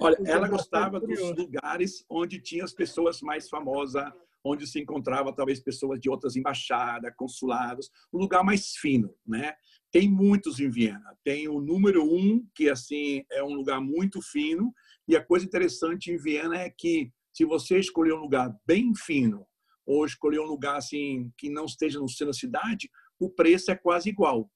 Olha, 0.00 0.16
ela 0.26 0.48
gostava 0.48 1.00
dos 1.00 1.20
lugares 1.36 2.04
onde 2.08 2.40
tinha 2.40 2.64
as 2.64 2.72
pessoas 2.72 3.20
mais 3.20 3.48
famosas, 3.48 4.04
onde 4.44 4.66
se 4.66 4.80
encontrava 4.80 5.34
talvez 5.34 5.60
pessoas 5.60 6.00
de 6.00 6.10
outras 6.10 6.36
embaixadas, 6.36 7.12
consulados, 7.16 7.90
um 8.12 8.18
lugar 8.18 8.44
mais 8.44 8.74
fino, 8.76 9.14
né? 9.26 9.54
Tem 9.90 10.10
muitos 10.10 10.58
em 10.58 10.70
Viena. 10.70 11.16
Tem 11.22 11.48
o 11.48 11.60
número 11.60 12.04
um, 12.04 12.44
que 12.54 12.68
assim 12.68 13.24
é 13.30 13.42
um 13.42 13.54
lugar 13.54 13.80
muito 13.80 14.20
fino. 14.20 14.72
E 15.06 15.16
a 15.16 15.24
coisa 15.24 15.44
interessante 15.44 16.10
em 16.10 16.16
Viena 16.16 16.56
é 16.56 16.70
que 16.70 17.12
se 17.32 17.44
você 17.44 17.78
escolher 17.78 18.14
um 18.14 18.20
lugar 18.20 18.54
bem 18.66 18.94
fino 18.94 19.46
ou 19.86 20.04
escolher 20.04 20.40
um 20.40 20.46
lugar 20.46 20.76
assim 20.76 21.30
que 21.36 21.50
não 21.50 21.64
esteja 21.64 21.98
no 21.98 22.08
centro 22.08 22.26
da 22.26 22.32
cidade, 22.32 22.90
o 23.18 23.30
preço 23.30 23.70
é 23.70 23.76
quase 23.76 24.08
igual, 24.08 24.50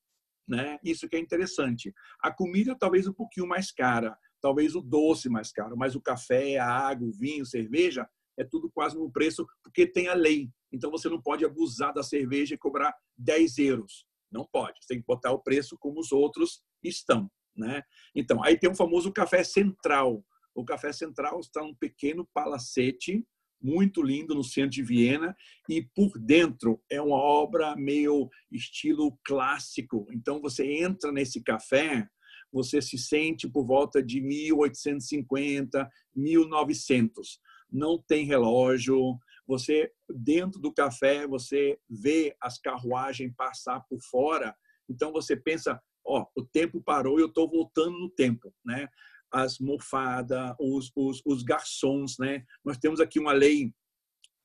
né? 0.48 0.78
Isso 0.82 1.08
que 1.08 1.16
é 1.16 1.20
interessante. 1.20 1.92
A 2.20 2.32
comida 2.32 2.76
talvez 2.78 3.06
um 3.06 3.12
pouquinho 3.12 3.46
mais 3.46 3.70
cara, 3.70 4.16
talvez 4.40 4.74
o 4.74 4.80
doce 4.80 5.28
mais 5.28 5.52
caro, 5.52 5.76
mas 5.76 5.94
o 5.94 6.00
café, 6.00 6.58
a 6.58 6.68
água, 6.68 7.08
o 7.08 7.12
vinho, 7.12 7.44
cerveja 7.44 8.08
é 8.38 8.44
tudo 8.44 8.70
quase 8.70 8.96
no 8.96 9.10
preço 9.10 9.46
porque 9.62 9.86
tem 9.86 10.08
a 10.08 10.14
lei. 10.14 10.50
Então 10.72 10.90
você 10.90 11.08
não 11.08 11.20
pode 11.20 11.44
abusar 11.44 11.92
da 11.92 12.02
cerveja 12.02 12.54
e 12.54 12.58
cobrar 12.58 12.94
10 13.16 13.58
euros. 13.58 14.06
Não 14.30 14.46
pode. 14.46 14.78
Você 14.80 14.88
tem 14.88 15.00
que 15.00 15.06
botar 15.06 15.32
o 15.32 15.42
preço 15.42 15.76
como 15.78 16.00
os 16.00 16.12
outros 16.12 16.62
estão. 16.82 17.30
né? 17.56 17.82
Então, 18.14 18.42
aí 18.44 18.58
tem 18.58 18.70
o 18.70 18.74
famoso 18.74 19.10
café 19.12 19.42
central. 19.42 20.22
O 20.54 20.64
café 20.64 20.92
central 20.92 21.40
está 21.40 21.62
num 21.62 21.74
pequeno 21.74 22.28
palacete 22.34 23.24
muito 23.60 24.02
lindo 24.02 24.34
no 24.34 24.44
centro 24.44 24.70
de 24.70 24.82
Viena 24.82 25.34
e 25.68 25.82
por 25.82 26.18
dentro 26.18 26.82
é 26.90 27.00
uma 27.00 27.16
obra 27.16 27.74
meio 27.74 28.28
estilo 28.52 29.18
clássico. 29.24 30.06
Então 30.12 30.40
você 30.40 30.64
entra 30.82 31.10
nesse 31.10 31.42
café, 31.42 32.06
você 32.56 32.80
se 32.80 32.96
sente 32.96 33.46
por 33.46 33.66
volta 33.66 34.02
de 34.02 34.18
1850, 34.18 35.90
1900. 36.14 37.38
Não 37.70 38.02
tem 38.02 38.24
relógio, 38.24 39.18
você 39.46 39.92
dentro 40.08 40.58
do 40.58 40.72
café 40.72 41.26
você 41.26 41.78
vê 41.86 42.34
as 42.40 42.58
carruagens 42.58 43.30
passar 43.36 43.80
por 43.90 44.00
fora. 44.00 44.56
Então 44.88 45.12
você 45.12 45.36
pensa, 45.36 45.78
ó, 46.02 46.24
o 46.34 46.42
tempo 46.42 46.80
parou 46.80 47.18
e 47.18 47.22
eu 47.22 47.28
estou 47.28 47.46
voltando 47.46 47.98
no 47.98 48.08
tempo, 48.08 48.54
né? 48.64 48.88
As 49.30 49.58
mofadas, 49.58 50.54
os, 50.58 50.90
os, 50.96 51.20
os 51.26 51.42
garçons, 51.42 52.16
né? 52.18 52.42
Nós 52.64 52.78
temos 52.78 53.00
aqui 53.00 53.18
uma 53.20 53.32
lei 53.34 53.70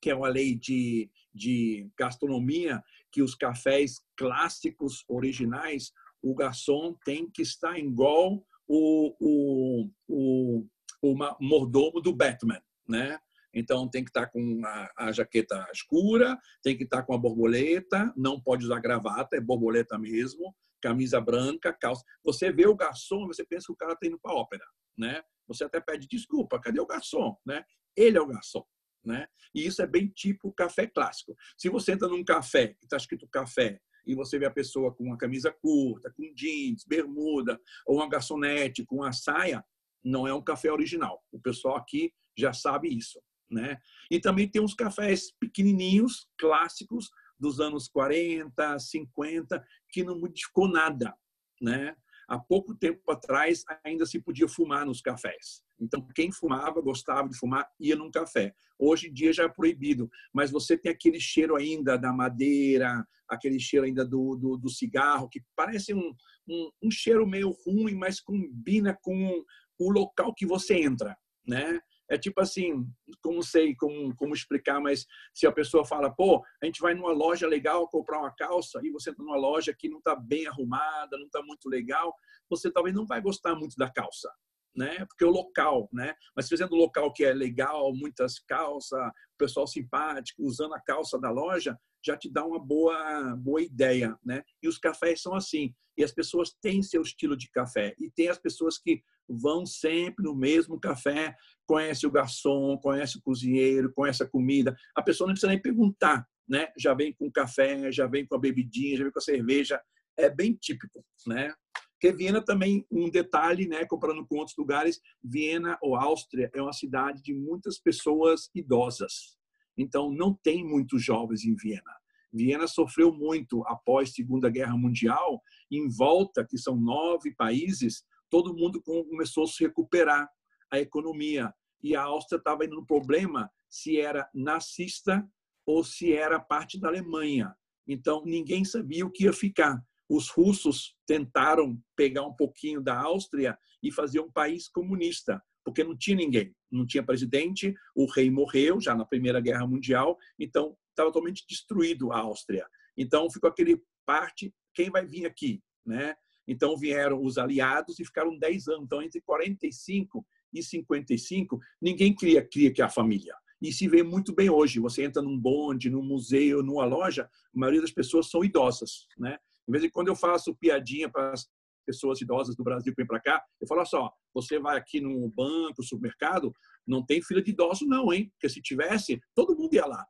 que 0.02 0.10
é 0.10 0.14
uma 0.14 0.28
lei 0.28 0.54
de, 0.54 1.08
de 1.32 1.88
gastronomia 1.96 2.82
que 3.10 3.22
os 3.22 3.34
cafés 3.34 4.02
clássicos 4.16 5.02
originais 5.08 5.92
o 6.22 6.34
garçom 6.34 6.94
tem 7.04 7.28
que 7.28 7.42
estar 7.42 7.78
igual 7.78 8.46
o, 8.68 9.16
o, 9.20 9.90
o, 10.08 10.66
o 11.02 11.16
mordomo 11.40 12.00
do 12.00 12.14
Batman, 12.14 12.62
né? 12.88 13.18
Então 13.54 13.88
tem 13.88 14.02
que 14.02 14.10
estar 14.10 14.28
com 14.28 14.62
a, 14.64 14.92
a, 14.96 15.12
jaqueta 15.12 15.68
escura, 15.72 16.38
tem 16.62 16.76
que 16.76 16.84
estar 16.84 17.02
com 17.02 17.12
a 17.12 17.18
borboleta, 17.18 18.12
não 18.16 18.40
pode 18.40 18.64
usar 18.64 18.80
gravata, 18.80 19.36
é 19.36 19.40
borboleta 19.40 19.98
mesmo, 19.98 20.54
camisa 20.80 21.20
branca, 21.20 21.72
calça. 21.72 22.02
Você 22.24 22.50
vê 22.50 22.66
o 22.66 22.74
garçom, 22.74 23.26
você 23.26 23.44
pensa 23.44 23.66
que 23.66 23.72
o 23.72 23.76
cara 23.76 23.92
está 23.92 24.06
indo 24.06 24.18
para 24.18 24.34
ópera, 24.34 24.64
né? 24.96 25.22
Você 25.46 25.64
até 25.64 25.80
pede 25.80 26.06
desculpa, 26.08 26.60
cadê 26.60 26.80
o 26.80 26.86
garçom, 26.86 27.36
né? 27.44 27.62
Ele 27.94 28.16
é 28.16 28.20
o 28.20 28.26
garçom, 28.26 28.64
né? 29.04 29.26
E 29.54 29.66
isso 29.66 29.82
é 29.82 29.86
bem 29.86 30.08
tipo 30.08 30.50
café 30.52 30.86
clássico. 30.86 31.36
Se 31.58 31.68
você 31.68 31.92
entra 31.92 32.08
num 32.08 32.24
café 32.24 32.74
está 32.82 32.96
escrito 32.96 33.28
café 33.28 33.78
e 34.06 34.14
você 34.14 34.38
vê 34.38 34.46
a 34.46 34.50
pessoa 34.50 34.92
com 34.92 35.04
uma 35.04 35.16
camisa 35.16 35.52
curta, 35.52 36.12
com 36.16 36.32
jeans, 36.34 36.84
bermuda, 36.84 37.60
ou 37.86 37.96
uma 37.96 38.08
garçonete 38.08 38.84
com 38.84 38.96
uma 38.96 39.12
saia, 39.12 39.64
não 40.04 40.26
é 40.26 40.34
um 40.34 40.42
café 40.42 40.72
original. 40.72 41.22
O 41.30 41.40
pessoal 41.40 41.76
aqui 41.76 42.12
já 42.36 42.52
sabe 42.52 42.88
isso 42.88 43.20
né? 43.52 43.78
E 44.10 44.18
também 44.18 44.48
tem 44.48 44.62
uns 44.62 44.74
cafés 44.74 45.30
pequenininhos, 45.38 46.26
clássicos, 46.38 47.10
dos 47.38 47.60
anos 47.60 47.88
40, 47.88 48.78
50, 48.78 49.64
que 49.90 50.02
não 50.02 50.18
modificou 50.18 50.68
nada, 50.68 51.14
né? 51.60 51.96
Há 52.28 52.38
pouco 52.38 52.74
tempo 52.74 53.10
atrás 53.10 53.64
ainda 53.84 54.06
se 54.06 54.18
podia 54.20 54.48
fumar 54.48 54.86
nos 54.86 55.00
cafés. 55.00 55.62
Então, 55.82 56.06
quem 56.14 56.30
fumava, 56.30 56.80
gostava 56.80 57.28
de 57.28 57.36
fumar, 57.36 57.68
ia 57.80 57.96
num 57.96 58.10
café. 58.10 58.54
Hoje 58.78 59.08
em 59.08 59.12
dia 59.12 59.32
já 59.32 59.44
é 59.44 59.48
proibido, 59.48 60.08
mas 60.32 60.50
você 60.50 60.78
tem 60.78 60.92
aquele 60.92 61.18
cheiro 61.18 61.56
ainda 61.56 61.96
da 61.96 62.12
madeira, 62.12 63.04
aquele 63.28 63.58
cheiro 63.58 63.84
ainda 63.84 64.04
do, 64.04 64.36
do, 64.36 64.56
do 64.56 64.68
cigarro, 64.70 65.28
que 65.28 65.42
parece 65.56 65.92
um, 65.92 66.14
um, 66.48 66.70
um 66.84 66.90
cheiro 66.90 67.26
meio 67.26 67.50
ruim, 67.66 67.94
mas 67.94 68.20
combina 68.20 68.96
com 69.02 69.44
o 69.78 69.90
local 69.90 70.32
que 70.32 70.46
você 70.46 70.74
entra, 70.74 71.16
né? 71.46 71.80
É 72.08 72.18
tipo 72.18 72.40
assim, 72.40 72.86
como 73.22 73.42
sei 73.42 73.74
como, 73.74 74.14
como 74.16 74.34
explicar, 74.34 74.80
mas 74.80 75.06
se 75.32 75.46
a 75.46 75.52
pessoa 75.52 75.84
fala, 75.84 76.14
pô, 76.14 76.44
a 76.62 76.66
gente 76.66 76.80
vai 76.80 76.94
numa 76.94 77.12
loja 77.12 77.46
legal 77.46 77.88
comprar 77.88 78.20
uma 78.20 78.34
calça 78.34 78.80
e 78.84 78.90
você 78.90 79.10
está 79.10 79.22
numa 79.22 79.36
loja 79.36 79.74
que 79.76 79.88
não 79.88 79.98
está 79.98 80.14
bem 80.14 80.46
arrumada, 80.46 81.16
não 81.16 81.26
está 81.26 81.42
muito 81.42 81.68
legal, 81.68 82.14
você 82.50 82.70
talvez 82.70 82.94
não 82.94 83.06
vai 83.06 83.20
gostar 83.20 83.54
muito 83.54 83.76
da 83.76 83.90
calça. 83.90 84.30
Né? 84.74 85.04
Porque 85.06 85.24
o 85.24 85.30
local, 85.30 85.88
né? 85.92 86.14
Mas 86.34 86.48
fazendo 86.48 86.74
um 86.74 86.78
local 86.78 87.12
que 87.12 87.24
é 87.24 87.34
legal, 87.34 87.94
muitas 87.94 88.38
calças, 88.38 88.98
pessoal 89.36 89.66
simpático, 89.66 90.42
usando 90.42 90.74
a 90.74 90.80
calça 90.80 91.18
da 91.18 91.30
loja, 91.30 91.76
já 92.04 92.16
te 92.16 92.30
dá 92.30 92.44
uma 92.44 92.58
boa 92.58 93.36
boa 93.36 93.60
ideia, 93.60 94.16
né? 94.24 94.42
E 94.62 94.68
os 94.68 94.78
cafés 94.78 95.20
são 95.20 95.34
assim. 95.34 95.74
E 95.96 96.02
as 96.02 96.12
pessoas 96.12 96.54
têm 96.60 96.82
seu 96.82 97.02
estilo 97.02 97.36
de 97.36 97.50
café 97.50 97.94
e 97.98 98.10
tem 98.10 98.28
as 98.28 98.38
pessoas 98.38 98.78
que 98.78 99.02
vão 99.28 99.66
sempre 99.66 100.24
no 100.24 100.34
mesmo 100.34 100.80
café, 100.80 101.36
conhece 101.66 102.06
o 102.06 102.10
garçom, 102.10 102.78
conhece 102.78 103.18
o 103.18 103.22
cozinheiro, 103.22 103.92
conhece 103.92 104.22
a 104.22 104.28
comida. 104.28 104.74
A 104.96 105.02
pessoa 105.02 105.26
não 105.26 105.34
precisa 105.34 105.50
nem 105.50 105.60
perguntar, 105.60 106.26
né? 106.48 106.68
Já 106.78 106.94
vem 106.94 107.12
com 107.12 107.30
café, 107.30 107.92
já 107.92 108.06
vem 108.06 108.26
com 108.26 108.34
a 108.34 108.40
bebidinha, 108.40 108.96
já 108.96 109.04
vem 109.04 109.12
com 109.12 109.18
a 109.18 109.22
cerveja. 109.22 109.80
É 110.16 110.28
bem 110.28 110.54
típico, 110.54 111.04
né? 111.26 111.54
Porque 112.02 112.16
Viena 112.16 112.44
também, 112.44 112.84
um 112.90 113.08
detalhe, 113.08 113.68
né, 113.68 113.86
comparando 113.86 114.26
com 114.26 114.38
outros 114.38 114.56
lugares, 114.56 115.00
Viena 115.22 115.78
ou 115.80 115.94
Áustria 115.94 116.50
é 116.52 116.60
uma 116.60 116.72
cidade 116.72 117.22
de 117.22 117.32
muitas 117.32 117.78
pessoas 117.78 118.50
idosas. 118.52 119.38
Então, 119.78 120.10
não 120.10 120.34
tem 120.34 120.64
muitos 120.64 121.00
jovens 121.00 121.44
em 121.44 121.54
Viena. 121.54 121.94
Viena 122.32 122.66
sofreu 122.66 123.12
muito 123.12 123.62
após 123.68 124.10
a 124.10 124.14
Segunda 124.14 124.50
Guerra 124.50 124.76
Mundial. 124.76 125.40
Em 125.70 125.88
volta, 125.88 126.44
que 126.44 126.58
são 126.58 126.74
nove 126.74 127.32
países, 127.36 128.02
todo 128.28 128.52
mundo 128.52 128.82
começou 128.82 129.44
a 129.44 129.46
se 129.46 129.62
recuperar 129.62 130.28
a 130.72 130.80
economia. 130.80 131.54
E 131.80 131.94
a 131.94 132.02
Áustria 132.02 132.38
estava 132.38 132.64
indo 132.64 132.74
no 132.74 132.84
problema 132.84 133.48
se 133.70 133.96
era 133.96 134.28
nazista 134.34 135.24
ou 135.64 135.84
se 135.84 136.12
era 136.12 136.40
parte 136.40 136.80
da 136.80 136.88
Alemanha. 136.88 137.54
Então, 137.86 138.24
ninguém 138.24 138.64
sabia 138.64 139.06
o 139.06 139.10
que 139.10 139.22
ia 139.22 139.32
ficar. 139.32 139.80
Os 140.08 140.28
russos 140.28 140.94
tentaram 141.06 141.78
pegar 141.96 142.22
um 142.22 142.34
pouquinho 142.34 142.82
da 142.82 142.98
Áustria 142.98 143.58
e 143.82 143.90
fazer 143.90 144.20
um 144.20 144.30
país 144.30 144.68
comunista, 144.68 145.42
porque 145.64 145.84
não 145.84 145.96
tinha 145.96 146.16
ninguém, 146.16 146.54
não 146.70 146.86
tinha 146.86 147.02
presidente, 147.02 147.74
o 147.94 148.06
rei 148.06 148.30
morreu 148.30 148.80
já 148.80 148.94
na 148.94 149.04
Primeira 149.04 149.40
Guerra 149.40 149.66
Mundial, 149.66 150.18
então 150.38 150.76
estava 150.90 151.10
totalmente 151.10 151.44
destruído 151.48 152.12
a 152.12 152.18
Áustria. 152.18 152.66
Então 152.96 153.30
ficou 153.30 153.48
aquele 153.48 153.80
parte, 154.04 154.54
quem 154.74 154.90
vai 154.90 155.06
vir 155.06 155.26
aqui, 155.26 155.62
né? 155.86 156.14
Então 156.46 156.76
vieram 156.76 157.22
os 157.22 157.38
aliados 157.38 157.98
e 157.98 158.04
ficaram 158.04 158.36
10 158.36 158.68
anos. 158.68 158.84
Então 158.84 159.02
entre 159.02 159.20
45 159.20 160.26
e 160.52 160.62
55, 160.62 161.58
ninguém 161.80 162.14
cria 162.14 162.46
cria 162.46 162.72
que 162.72 162.82
a 162.82 162.88
família. 162.88 163.34
E 163.60 163.72
se 163.72 163.88
vê 163.88 164.02
muito 164.02 164.34
bem 164.34 164.50
hoje. 164.50 164.80
Você 164.80 165.04
entra 165.04 165.22
num 165.22 165.38
bonde, 165.38 165.88
num 165.88 166.02
museu, 166.02 166.64
numa 166.64 166.84
loja, 166.84 167.24
a 167.24 167.58
maioria 167.58 167.80
das 167.80 167.92
pessoas 167.92 168.28
são 168.28 168.44
idosas, 168.44 169.06
né? 169.16 169.38
Em 169.68 169.72
vez 169.72 169.82
de 169.82 169.90
quando 169.90 170.08
eu 170.08 170.16
faço 170.16 170.54
piadinha 170.54 171.08
para 171.08 171.32
as 171.32 171.48
pessoas 171.86 172.20
idosas 172.20 172.54
do 172.56 172.64
Brasil 172.64 172.92
que 172.92 173.02
vêm 173.02 173.06
para 173.06 173.20
cá, 173.20 173.42
eu 173.60 173.66
falo 173.66 173.84
só, 173.84 174.12
você 174.34 174.58
vai 174.58 174.76
aqui 174.76 175.00
no 175.00 175.28
banco, 175.28 175.82
supermercado, 175.82 176.52
não 176.86 177.04
tem 177.04 177.22
fila 177.22 177.42
de 177.42 177.50
idosos 177.50 177.88
não, 177.88 178.12
hein? 178.12 178.30
Porque 178.32 178.48
se 178.48 178.60
tivesse, 178.60 179.20
todo 179.34 179.56
mundo 179.56 179.74
ia 179.74 179.86
lá. 179.86 180.04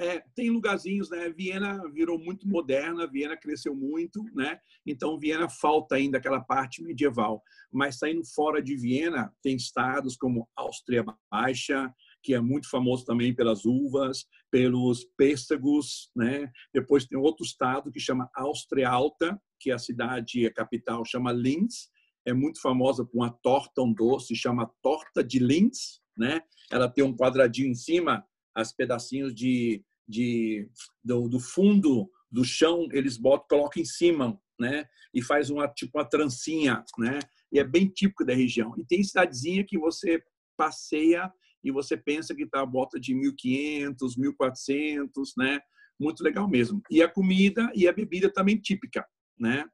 É, 0.00 0.22
tem 0.34 0.48
lugarzinhos, 0.48 1.10
né? 1.10 1.28
Viena 1.28 1.82
virou 1.90 2.18
muito 2.18 2.46
moderna, 2.46 3.06
Viena 3.06 3.36
cresceu 3.36 3.74
muito, 3.74 4.22
né? 4.32 4.60
Então 4.86 5.18
Viena 5.18 5.48
falta 5.48 5.96
ainda 5.96 6.18
aquela 6.18 6.40
parte 6.40 6.82
medieval. 6.82 7.42
Mas 7.72 7.98
saindo 7.98 8.24
fora 8.24 8.62
de 8.62 8.76
Viena, 8.76 9.34
tem 9.42 9.56
estados 9.56 10.16
como 10.16 10.48
Áustria 10.54 11.04
Baixa, 11.30 11.92
que 12.28 12.34
é 12.34 12.40
muito 12.42 12.68
famoso 12.68 13.06
também 13.06 13.34
pelas 13.34 13.64
uvas, 13.64 14.26
pelos 14.50 15.02
pêssegos, 15.16 16.10
né? 16.14 16.52
Depois 16.74 17.06
tem 17.06 17.16
outro 17.18 17.42
estado 17.42 17.90
que 17.90 17.98
chama 17.98 18.28
Áustria 18.36 18.90
Alta, 18.90 19.40
que 19.58 19.70
é 19.70 19.74
a 19.74 19.78
cidade, 19.78 20.44
a 20.44 20.52
capital 20.52 21.02
chama 21.06 21.32
Linz, 21.32 21.88
é 22.26 22.34
muito 22.34 22.60
famosa 22.60 23.02
por 23.02 23.16
uma 23.16 23.30
torta, 23.42 23.80
um 23.80 23.94
doce, 23.94 24.36
chama 24.36 24.70
torta 24.82 25.24
de 25.24 25.38
Linz, 25.38 26.02
né? 26.14 26.42
Ela 26.70 26.86
tem 26.86 27.02
um 27.02 27.16
quadradinho 27.16 27.70
em 27.70 27.74
cima, 27.74 28.22
as 28.54 28.74
pedacinhos 28.74 29.34
de, 29.34 29.82
de 30.06 30.70
do, 31.02 31.30
do 31.30 31.40
fundo 31.40 32.10
do 32.30 32.44
chão 32.44 32.88
eles 32.92 33.16
botam, 33.16 33.58
colocam 33.58 33.80
em 33.80 33.86
cima, 33.86 34.38
né? 34.60 34.84
E 35.14 35.22
faz 35.22 35.48
uma 35.48 35.66
tipo 35.66 35.96
uma 35.96 36.04
trancinha, 36.04 36.84
né? 36.98 37.20
E 37.50 37.58
é 37.58 37.64
bem 37.64 37.88
típico 37.88 38.22
da 38.22 38.34
região. 38.34 38.74
E 38.76 38.84
tem 38.84 39.02
cidadezinha 39.02 39.64
que 39.64 39.78
você 39.78 40.22
passeia 40.58 41.32
e 41.62 41.70
você 41.70 41.96
pensa 41.96 42.34
que 42.34 42.44
está 42.44 42.62
a 42.62 42.66
volta 42.66 42.98
de 42.98 43.14
1.500, 43.14 43.96
1.400, 44.18 45.08
né? 45.36 45.60
Muito 45.98 46.22
legal 46.22 46.48
mesmo. 46.48 46.80
E 46.90 47.02
a 47.02 47.08
comida 47.08 47.70
e 47.74 47.88
a 47.88 47.92
bebida 47.92 48.32
também 48.32 48.56
típica, 48.56 49.04
né? 49.38 49.64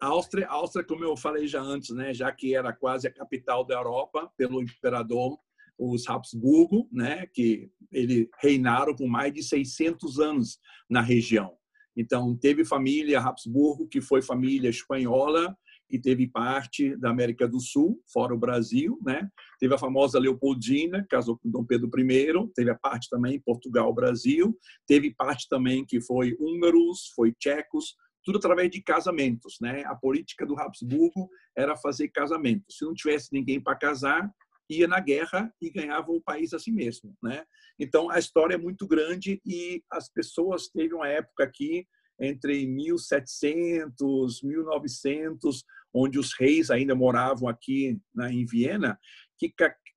A 0.00 0.06
Áustria, 0.06 0.46
a 0.46 0.52
Áustria, 0.52 0.84
como 0.84 1.04
eu 1.04 1.16
falei 1.16 1.46
já 1.46 1.60
antes, 1.60 1.90
né? 1.90 2.12
Já 2.12 2.32
que 2.32 2.54
era 2.54 2.72
quase 2.72 3.06
a 3.06 3.12
capital 3.12 3.64
da 3.64 3.74
Europa 3.74 4.30
pelo 4.36 4.62
imperador 4.62 5.38
os 5.78 6.08
Habsburgo, 6.08 6.88
né? 6.92 7.26
Que 7.32 7.70
ele 7.92 8.28
reinaram 8.40 8.94
por 8.94 9.08
mais 9.08 9.32
de 9.32 9.42
600 9.42 10.18
anos 10.18 10.58
na 10.88 11.00
região. 11.00 11.56
Então 11.96 12.36
teve 12.36 12.64
família 12.64 13.20
Habsburgo 13.20 13.86
que 13.86 14.00
foi 14.00 14.20
família 14.20 14.68
espanhola 14.68 15.56
que 15.88 15.98
teve 15.98 16.26
parte 16.26 16.96
da 16.96 17.10
América 17.10 17.46
do 17.46 17.60
Sul, 17.60 18.00
fora 18.12 18.34
o 18.34 18.38
Brasil, 18.38 18.98
né? 19.04 19.28
Teve 19.58 19.74
a 19.74 19.78
famosa 19.78 20.18
Leopoldina, 20.18 21.06
casou 21.08 21.38
com 21.38 21.50
Dom 21.50 21.64
Pedro 21.64 21.88
I, 21.98 22.52
teve 22.54 22.70
a 22.70 22.74
parte 22.74 23.08
também 23.08 23.40
Portugal, 23.40 23.92
Brasil, 23.92 24.56
teve 24.86 25.14
parte 25.14 25.48
também 25.48 25.84
que 25.84 26.00
foi 26.00 26.36
húngaros, 26.40 27.12
foi 27.14 27.32
tchecos, 27.32 27.94
tudo 28.24 28.38
através 28.38 28.70
de 28.70 28.82
casamentos, 28.82 29.56
né? 29.60 29.84
A 29.84 29.94
política 29.94 30.46
do 30.46 30.58
Habsburgo 30.58 31.28
era 31.56 31.76
fazer 31.76 32.08
casamentos. 32.08 32.78
Se 32.78 32.84
não 32.84 32.94
tivesse 32.94 33.28
ninguém 33.32 33.60
para 33.60 33.76
casar, 33.76 34.30
ia 34.68 34.88
na 34.88 34.98
guerra 34.98 35.52
e 35.60 35.70
ganhava 35.70 36.10
o 36.10 36.22
país 36.22 36.54
a 36.54 36.58
si 36.58 36.72
mesmo, 36.72 37.14
né? 37.22 37.44
Então 37.78 38.10
a 38.10 38.18
história 38.18 38.54
é 38.54 38.58
muito 38.58 38.86
grande 38.86 39.40
e 39.44 39.82
as 39.90 40.08
pessoas 40.08 40.68
teve 40.68 40.94
uma 40.94 41.08
época 41.08 41.44
aqui 41.44 41.86
entre 42.20 42.66
1700, 42.66 44.42
1900, 44.42 45.64
onde 45.92 46.18
os 46.18 46.32
reis 46.32 46.70
ainda 46.70 46.94
moravam 46.94 47.48
aqui 47.48 48.00
na, 48.14 48.32
em 48.32 48.44
Viena, 48.44 48.98
que 49.38 49.52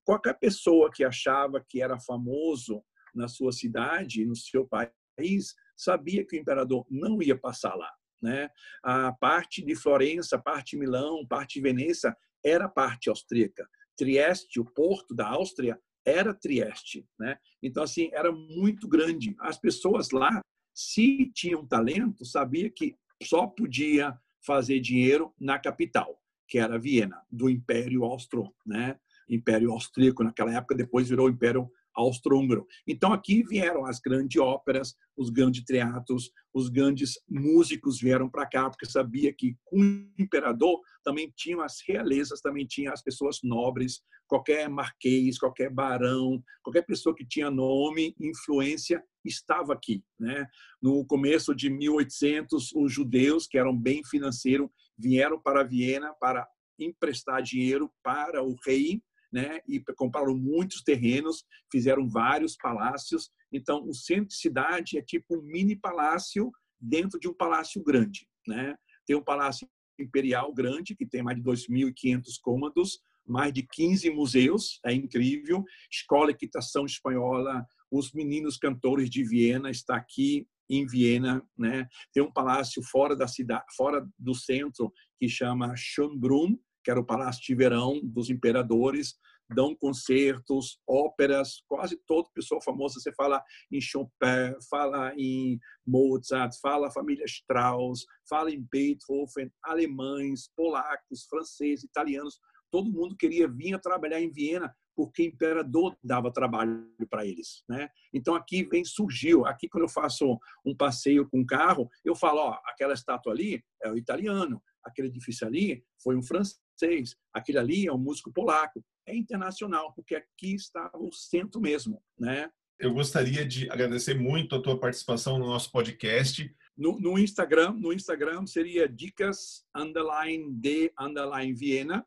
qualquer 0.06 0.38
pessoa 0.40 0.92
que 0.92 1.04
achava 1.04 1.64
que 1.68 1.82
era 1.82 2.00
famoso 2.00 2.84
na 3.14 3.28
sua 3.28 3.52
cidade, 3.52 4.26
no 4.26 4.36
seu 4.36 4.68
país, 4.68 5.56
sabia 5.76 6.26
que 6.26 6.38
o 6.38 6.40
imperador 6.40 6.86
não 6.90 7.22
ia 7.22 7.38
passar 7.38 7.76
lá. 7.76 7.92
Né? 8.22 8.50
A 8.84 9.12
parte 9.14 9.64
de 9.64 9.76
Florença, 9.76 10.40
parte 10.40 10.72
de 10.72 10.78
Milão, 10.78 11.26
parte 11.26 11.56
de 11.56 11.62
Veneza 11.62 12.16
era 12.44 12.68
parte 12.68 13.10
austríaca. 13.10 13.68
Trieste, 13.96 14.60
o 14.60 14.66
porto 14.66 15.14
da 15.16 15.28
Áustria, 15.28 15.80
era 16.06 16.34
Trieste. 16.34 17.06
Né? 17.20 17.38
Então, 17.62 17.84
assim, 17.84 18.10
era 18.14 18.32
muito 18.32 18.88
grande. 18.88 19.36
As 19.40 19.60
pessoas 19.60 20.12
lá, 20.12 20.42
se 20.78 21.32
tinham 21.34 21.66
talento, 21.66 22.24
sabia 22.24 22.70
que 22.70 22.96
só 23.24 23.48
podia 23.48 24.16
fazer 24.46 24.80
dinheiro 24.80 25.34
na 25.40 25.58
capital, 25.58 26.22
que 26.48 26.60
era 26.60 26.78
Viena, 26.78 27.20
do 27.32 27.50
Império 27.50 28.04
Austro, 28.04 28.54
né? 28.64 28.96
Império 29.28 29.72
Austríaco 29.72 30.24
naquela 30.24 30.54
época, 30.54 30.76
depois 30.76 31.10
virou 31.10 31.32
Império 31.32 31.68
austro-húngaro. 31.98 32.66
Então 32.88 33.12
aqui 33.12 33.44
vieram 33.44 33.86
as 33.86 34.00
grandes 34.00 34.40
óperas, 34.40 34.94
os 35.18 35.30
grandes 35.30 35.64
teatros, 35.64 36.32
os 36.54 36.70
grandes 36.70 37.14
músicos 37.28 38.00
vieram 38.00 38.30
para 38.30 38.46
cá 38.46 38.70
porque 38.70 38.86
sabia 38.86 39.34
que 39.34 39.58
com 39.66 39.80
o 39.80 40.22
imperador 40.22 40.80
também 41.04 41.34
tinham 41.36 41.62
as 41.62 41.78
realezas, 41.88 42.40
também 42.40 42.66
tinha 42.66 42.92
as 42.92 43.02
pessoas 43.02 43.40
nobres, 43.44 44.02
qualquer 44.28 44.70
marquês, 44.70 45.40
qualquer 45.40 45.72
barão, 45.72 46.42
qualquer 46.62 46.86
pessoa 46.86 47.16
que 47.16 47.26
tinha 47.26 47.50
nome, 47.50 48.16
influência 48.20 49.04
estava 49.26 49.74
aqui, 49.74 50.04
né? 50.20 50.46
No 50.82 51.06
começo 51.06 51.56
de 51.56 51.70
1800, 51.70 52.74
os 52.74 52.94
judeus 52.94 53.48
que 53.48 53.58
eram 53.58 53.76
bem 53.76 54.02
financeiros 54.06 54.70
vieram 54.98 55.42
para 55.42 55.64
Viena 55.64 56.14
para 56.20 56.48
emprestar 56.80 57.42
dinheiro 57.42 57.92
para 58.04 58.44
o 58.44 58.56
rei 58.66 59.02
né? 59.38 59.60
E 59.68 59.80
compraram 59.96 60.36
muitos 60.36 60.82
terrenos, 60.82 61.46
fizeram 61.72 62.10
vários 62.10 62.58
palácios. 62.58 63.30
Então, 63.54 63.88
o 63.88 63.94
centro 63.94 64.30
de 64.30 64.34
cidade 64.34 64.98
é 64.98 65.02
tipo 65.04 65.38
um 65.38 65.44
mini 65.44 65.76
palácio 65.76 66.52
dentro 66.82 67.20
de 67.20 67.28
um 67.28 67.34
palácio 67.36 67.84
grande, 67.84 68.28
né? 68.48 68.76
Tem 69.06 69.16
um 69.16 69.24
palácio 69.24 69.68
imperial 70.00 70.52
grande 70.52 70.96
que 70.96 71.06
tem 71.06 71.22
mais 71.22 71.38
de 71.38 71.44
2.500 71.44 72.24
cômodos, 72.42 73.00
mais 73.28 73.54
de 73.54 73.62
15 73.62 74.10
museus, 74.10 74.80
é 74.84 74.92
incrível. 74.92 75.64
Escola 75.92 76.32
Equitação 76.32 76.86
Espanhola, 76.86 77.64
os 77.92 78.12
meninos 78.14 78.58
cantores 78.58 79.08
de 79.08 79.24
Viena 79.24 79.70
está 79.70 79.98
aqui 79.98 80.48
em 80.68 80.88
Viena, 80.88 81.48
né? 81.56 81.88
Tem 82.12 82.24
um 82.24 82.32
palácio 82.32 82.82
fora 82.82 83.16
da 83.16 83.28
cidade, 83.28 83.66
fora 83.76 84.04
do 84.18 84.34
centro 84.34 84.92
que 85.20 85.30
chama 85.30 85.76
Schönbrunn, 85.76 86.58
que 86.88 86.92
era 86.92 87.02
o 87.02 87.06
Palácio 87.06 87.44
de 87.44 87.54
Verão 87.54 88.00
dos 88.02 88.30
Imperadores, 88.30 89.16
dão 89.54 89.76
concertos, 89.76 90.80
óperas, 90.88 91.62
quase 91.68 91.98
todo 92.08 92.32
pessoa 92.34 92.62
famosa, 92.62 92.98
você 92.98 93.12
fala 93.12 93.44
em 93.70 93.82
Chopin, 93.82 94.56
fala 94.70 95.14
em 95.18 95.60
Mozart, 95.86 96.54
fala 96.62 96.88
a 96.88 96.92
família 96.92 97.26
Strauss, 97.26 98.06
fala 98.30 98.52
em 98.52 98.66
Beethoven, 98.72 99.52
alemães, 99.62 100.50
polacos, 100.56 101.26
franceses, 101.30 101.84
italianos, 101.84 102.40
todo 102.72 102.90
mundo 102.90 103.18
queria 103.18 103.50
vir 103.50 103.78
trabalhar 103.82 104.22
em 104.22 104.32
Viena 104.32 104.74
porque 104.96 105.24
o 105.24 105.26
imperador 105.26 105.98
dava 106.02 106.32
trabalho 106.32 106.90
para 107.10 107.26
eles, 107.26 107.66
né? 107.68 107.90
Então 108.14 108.34
aqui 108.34 108.64
vem 108.64 108.86
surgiu, 108.86 109.46
aqui 109.46 109.68
quando 109.68 109.84
eu 109.84 109.90
faço 109.90 110.40
um 110.66 110.74
passeio 110.74 111.30
com 111.30 111.46
carro, 111.46 111.90
eu 112.06 112.16
falo, 112.16 112.40
ó, 112.40 112.60
aquela 112.66 112.94
estátua 112.94 113.34
ali 113.34 113.62
é 113.84 113.92
o 113.92 113.98
italiano, 113.98 114.64
aquele 114.82 115.10
edifício 115.10 115.46
ali 115.46 115.84
foi 116.02 116.16
um 116.16 116.24
francês 116.24 116.66
francês, 116.78 117.16
aquele 117.34 117.58
ali 117.58 117.88
é 117.88 117.94
um 117.94 117.98
músico 117.98 118.32
polaco. 118.32 118.84
É 119.06 119.16
internacional, 119.16 119.94
porque 119.94 120.16
aqui 120.16 120.54
está 120.54 120.92
o 120.96 121.12
centro 121.12 121.60
mesmo, 121.60 122.02
né? 122.20 122.50
Eu 122.80 122.94
gostaria 122.94 123.46
de 123.46 123.70
agradecer 123.72 124.14
muito 124.14 124.56
a 124.56 124.62
tua 124.62 124.80
participação 124.80 125.40
no 125.40 125.48
nosso 125.48 125.72
podcast. 125.72 126.54
No, 126.78 127.00
no 127.00 127.18
Instagram, 127.18 127.72
no 127.72 127.92
Instagram 127.92 128.46
seria 128.46 128.88
dicas 128.88 129.66
underline 129.76 130.54
de 130.54 130.94
underline 131.00 131.54
Viena, 131.54 132.06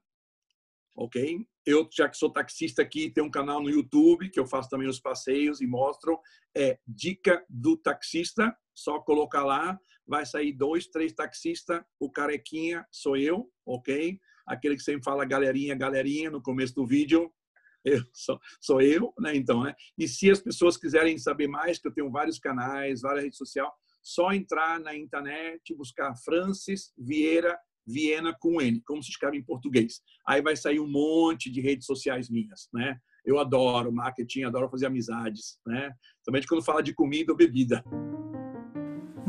ok? 0.94 1.44
Eu 1.66 1.88
já 1.92 2.08
que 2.08 2.16
sou 2.16 2.30
taxista 2.30 2.82
aqui, 2.82 3.10
tem 3.10 3.24
um 3.24 3.30
canal 3.30 3.60
no 3.60 3.70
YouTube 3.70 4.30
que 4.30 4.38
eu 4.38 4.46
faço 4.46 4.68
também 4.68 4.88
os 4.88 5.00
passeios 5.00 5.60
e 5.60 5.66
mostro. 5.66 6.20
É 6.56 6.78
dica 6.86 7.44
do 7.48 7.76
taxista. 7.76 8.54
Só 8.72 9.00
colocar 9.00 9.44
lá, 9.44 9.78
vai 10.06 10.24
sair 10.24 10.52
dois, 10.52 10.86
três 10.86 11.12
taxistas. 11.12 11.82
O 11.98 12.10
carequinha 12.10 12.86
sou 12.90 13.16
eu, 13.16 13.50
ok? 13.66 14.18
Aquele 14.50 14.76
que 14.76 14.82
sempre 14.82 15.04
fala 15.04 15.24
galerinha, 15.24 15.74
galerinha 15.74 16.30
no 16.30 16.42
começo 16.42 16.74
do 16.74 16.86
vídeo, 16.86 17.32
eu 17.84 18.02
sou, 18.12 18.38
sou 18.60 18.82
eu, 18.82 19.14
né? 19.18 19.34
Então, 19.34 19.62
né? 19.62 19.74
E 19.96 20.06
se 20.06 20.30
as 20.30 20.40
pessoas 20.40 20.76
quiserem 20.76 21.16
saber 21.16 21.48
mais, 21.48 21.78
que 21.78 21.88
eu 21.88 21.94
tenho 21.94 22.10
vários 22.10 22.38
canais, 22.38 23.00
várias 23.00 23.24
redes 23.24 23.38
sociais, 23.38 23.70
só 24.02 24.32
entrar 24.32 24.80
na 24.80 24.96
internet, 24.96 25.74
buscar 25.74 26.14
Francis 26.16 26.92
Vieira 26.98 27.58
Viena 27.86 28.36
com 28.38 28.60
N, 28.60 28.80
como 28.82 29.02
se 29.02 29.10
escreve 29.10 29.36
em 29.38 29.42
português. 29.42 30.00
Aí 30.26 30.42
vai 30.42 30.56
sair 30.56 30.80
um 30.80 30.86
monte 30.86 31.50
de 31.50 31.60
redes 31.60 31.86
sociais 31.86 32.28
minhas, 32.28 32.68
né? 32.72 32.98
Eu 33.24 33.38
adoro 33.38 33.92
marketing, 33.92 34.42
adoro 34.42 34.68
fazer 34.68 34.86
amizades, 34.86 35.58
né? 35.66 35.92
Também 36.24 36.42
quando 36.46 36.64
fala 36.64 36.82
de 36.82 36.94
comida 36.94 37.32
ou 37.32 37.36
bebida. 37.36 37.84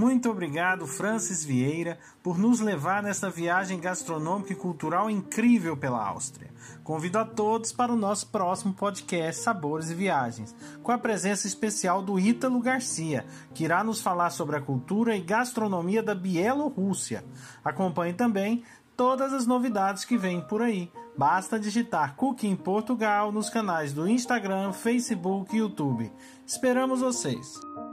Muito 0.02 0.32
obrigado, 0.32 0.88
Francis 0.88 1.46
Vieira, 1.46 2.00
por 2.24 2.36
nos 2.36 2.60
levar 2.60 3.04
nessa 3.04 3.30
viagem 3.30 3.80
gastronômica 3.80 4.52
e 4.52 4.56
cultural 4.56 5.12
incrível 5.12 5.78
pela 5.78 6.04
Áustria. 6.04 6.50
Convido 6.84 7.20
a 7.20 7.24
todos 7.24 7.72
para 7.72 7.94
o 7.94 7.96
nosso 7.96 8.26
próximo 8.32 8.74
podcast 8.74 9.44
Sabores 9.44 9.92
e 9.92 9.94
Viagens, 9.94 10.56
com 10.82 10.92
a 10.92 10.98
presença 10.98 11.46
especial 11.46 12.02
do 12.02 12.20
Ítalo 12.20 12.60
Garcia, 12.60 13.28
que 13.54 13.64
irá 13.64 13.84
nos 13.84 14.02
falar 14.02 14.32
sobre 14.32 14.56
a 14.56 14.62
cultura 14.62 15.16
e 15.16 15.22
gastronomia 15.22 16.02
da 16.02 16.16
Bielorrússia. 16.16 17.24
Acompanhe 17.64 18.14
também 18.14 18.64
todas 18.98 19.32
as 19.32 19.46
novidades 19.46 20.04
que 20.04 20.18
vêm 20.18 20.42
por 20.42 20.64
aí. 20.64 20.92
Basta 21.16 21.60
digitar 21.60 22.16
Cooking 22.16 22.56
Portugal 22.56 23.32
nos 23.32 23.52
canais 23.52 23.94
do 23.94 24.10
Instagram, 24.10 24.74
Facebook 24.74 25.56
e 25.56 25.60
YouTube. 25.60 26.12
Esperamos 26.44 27.02
vocês! 27.02 27.91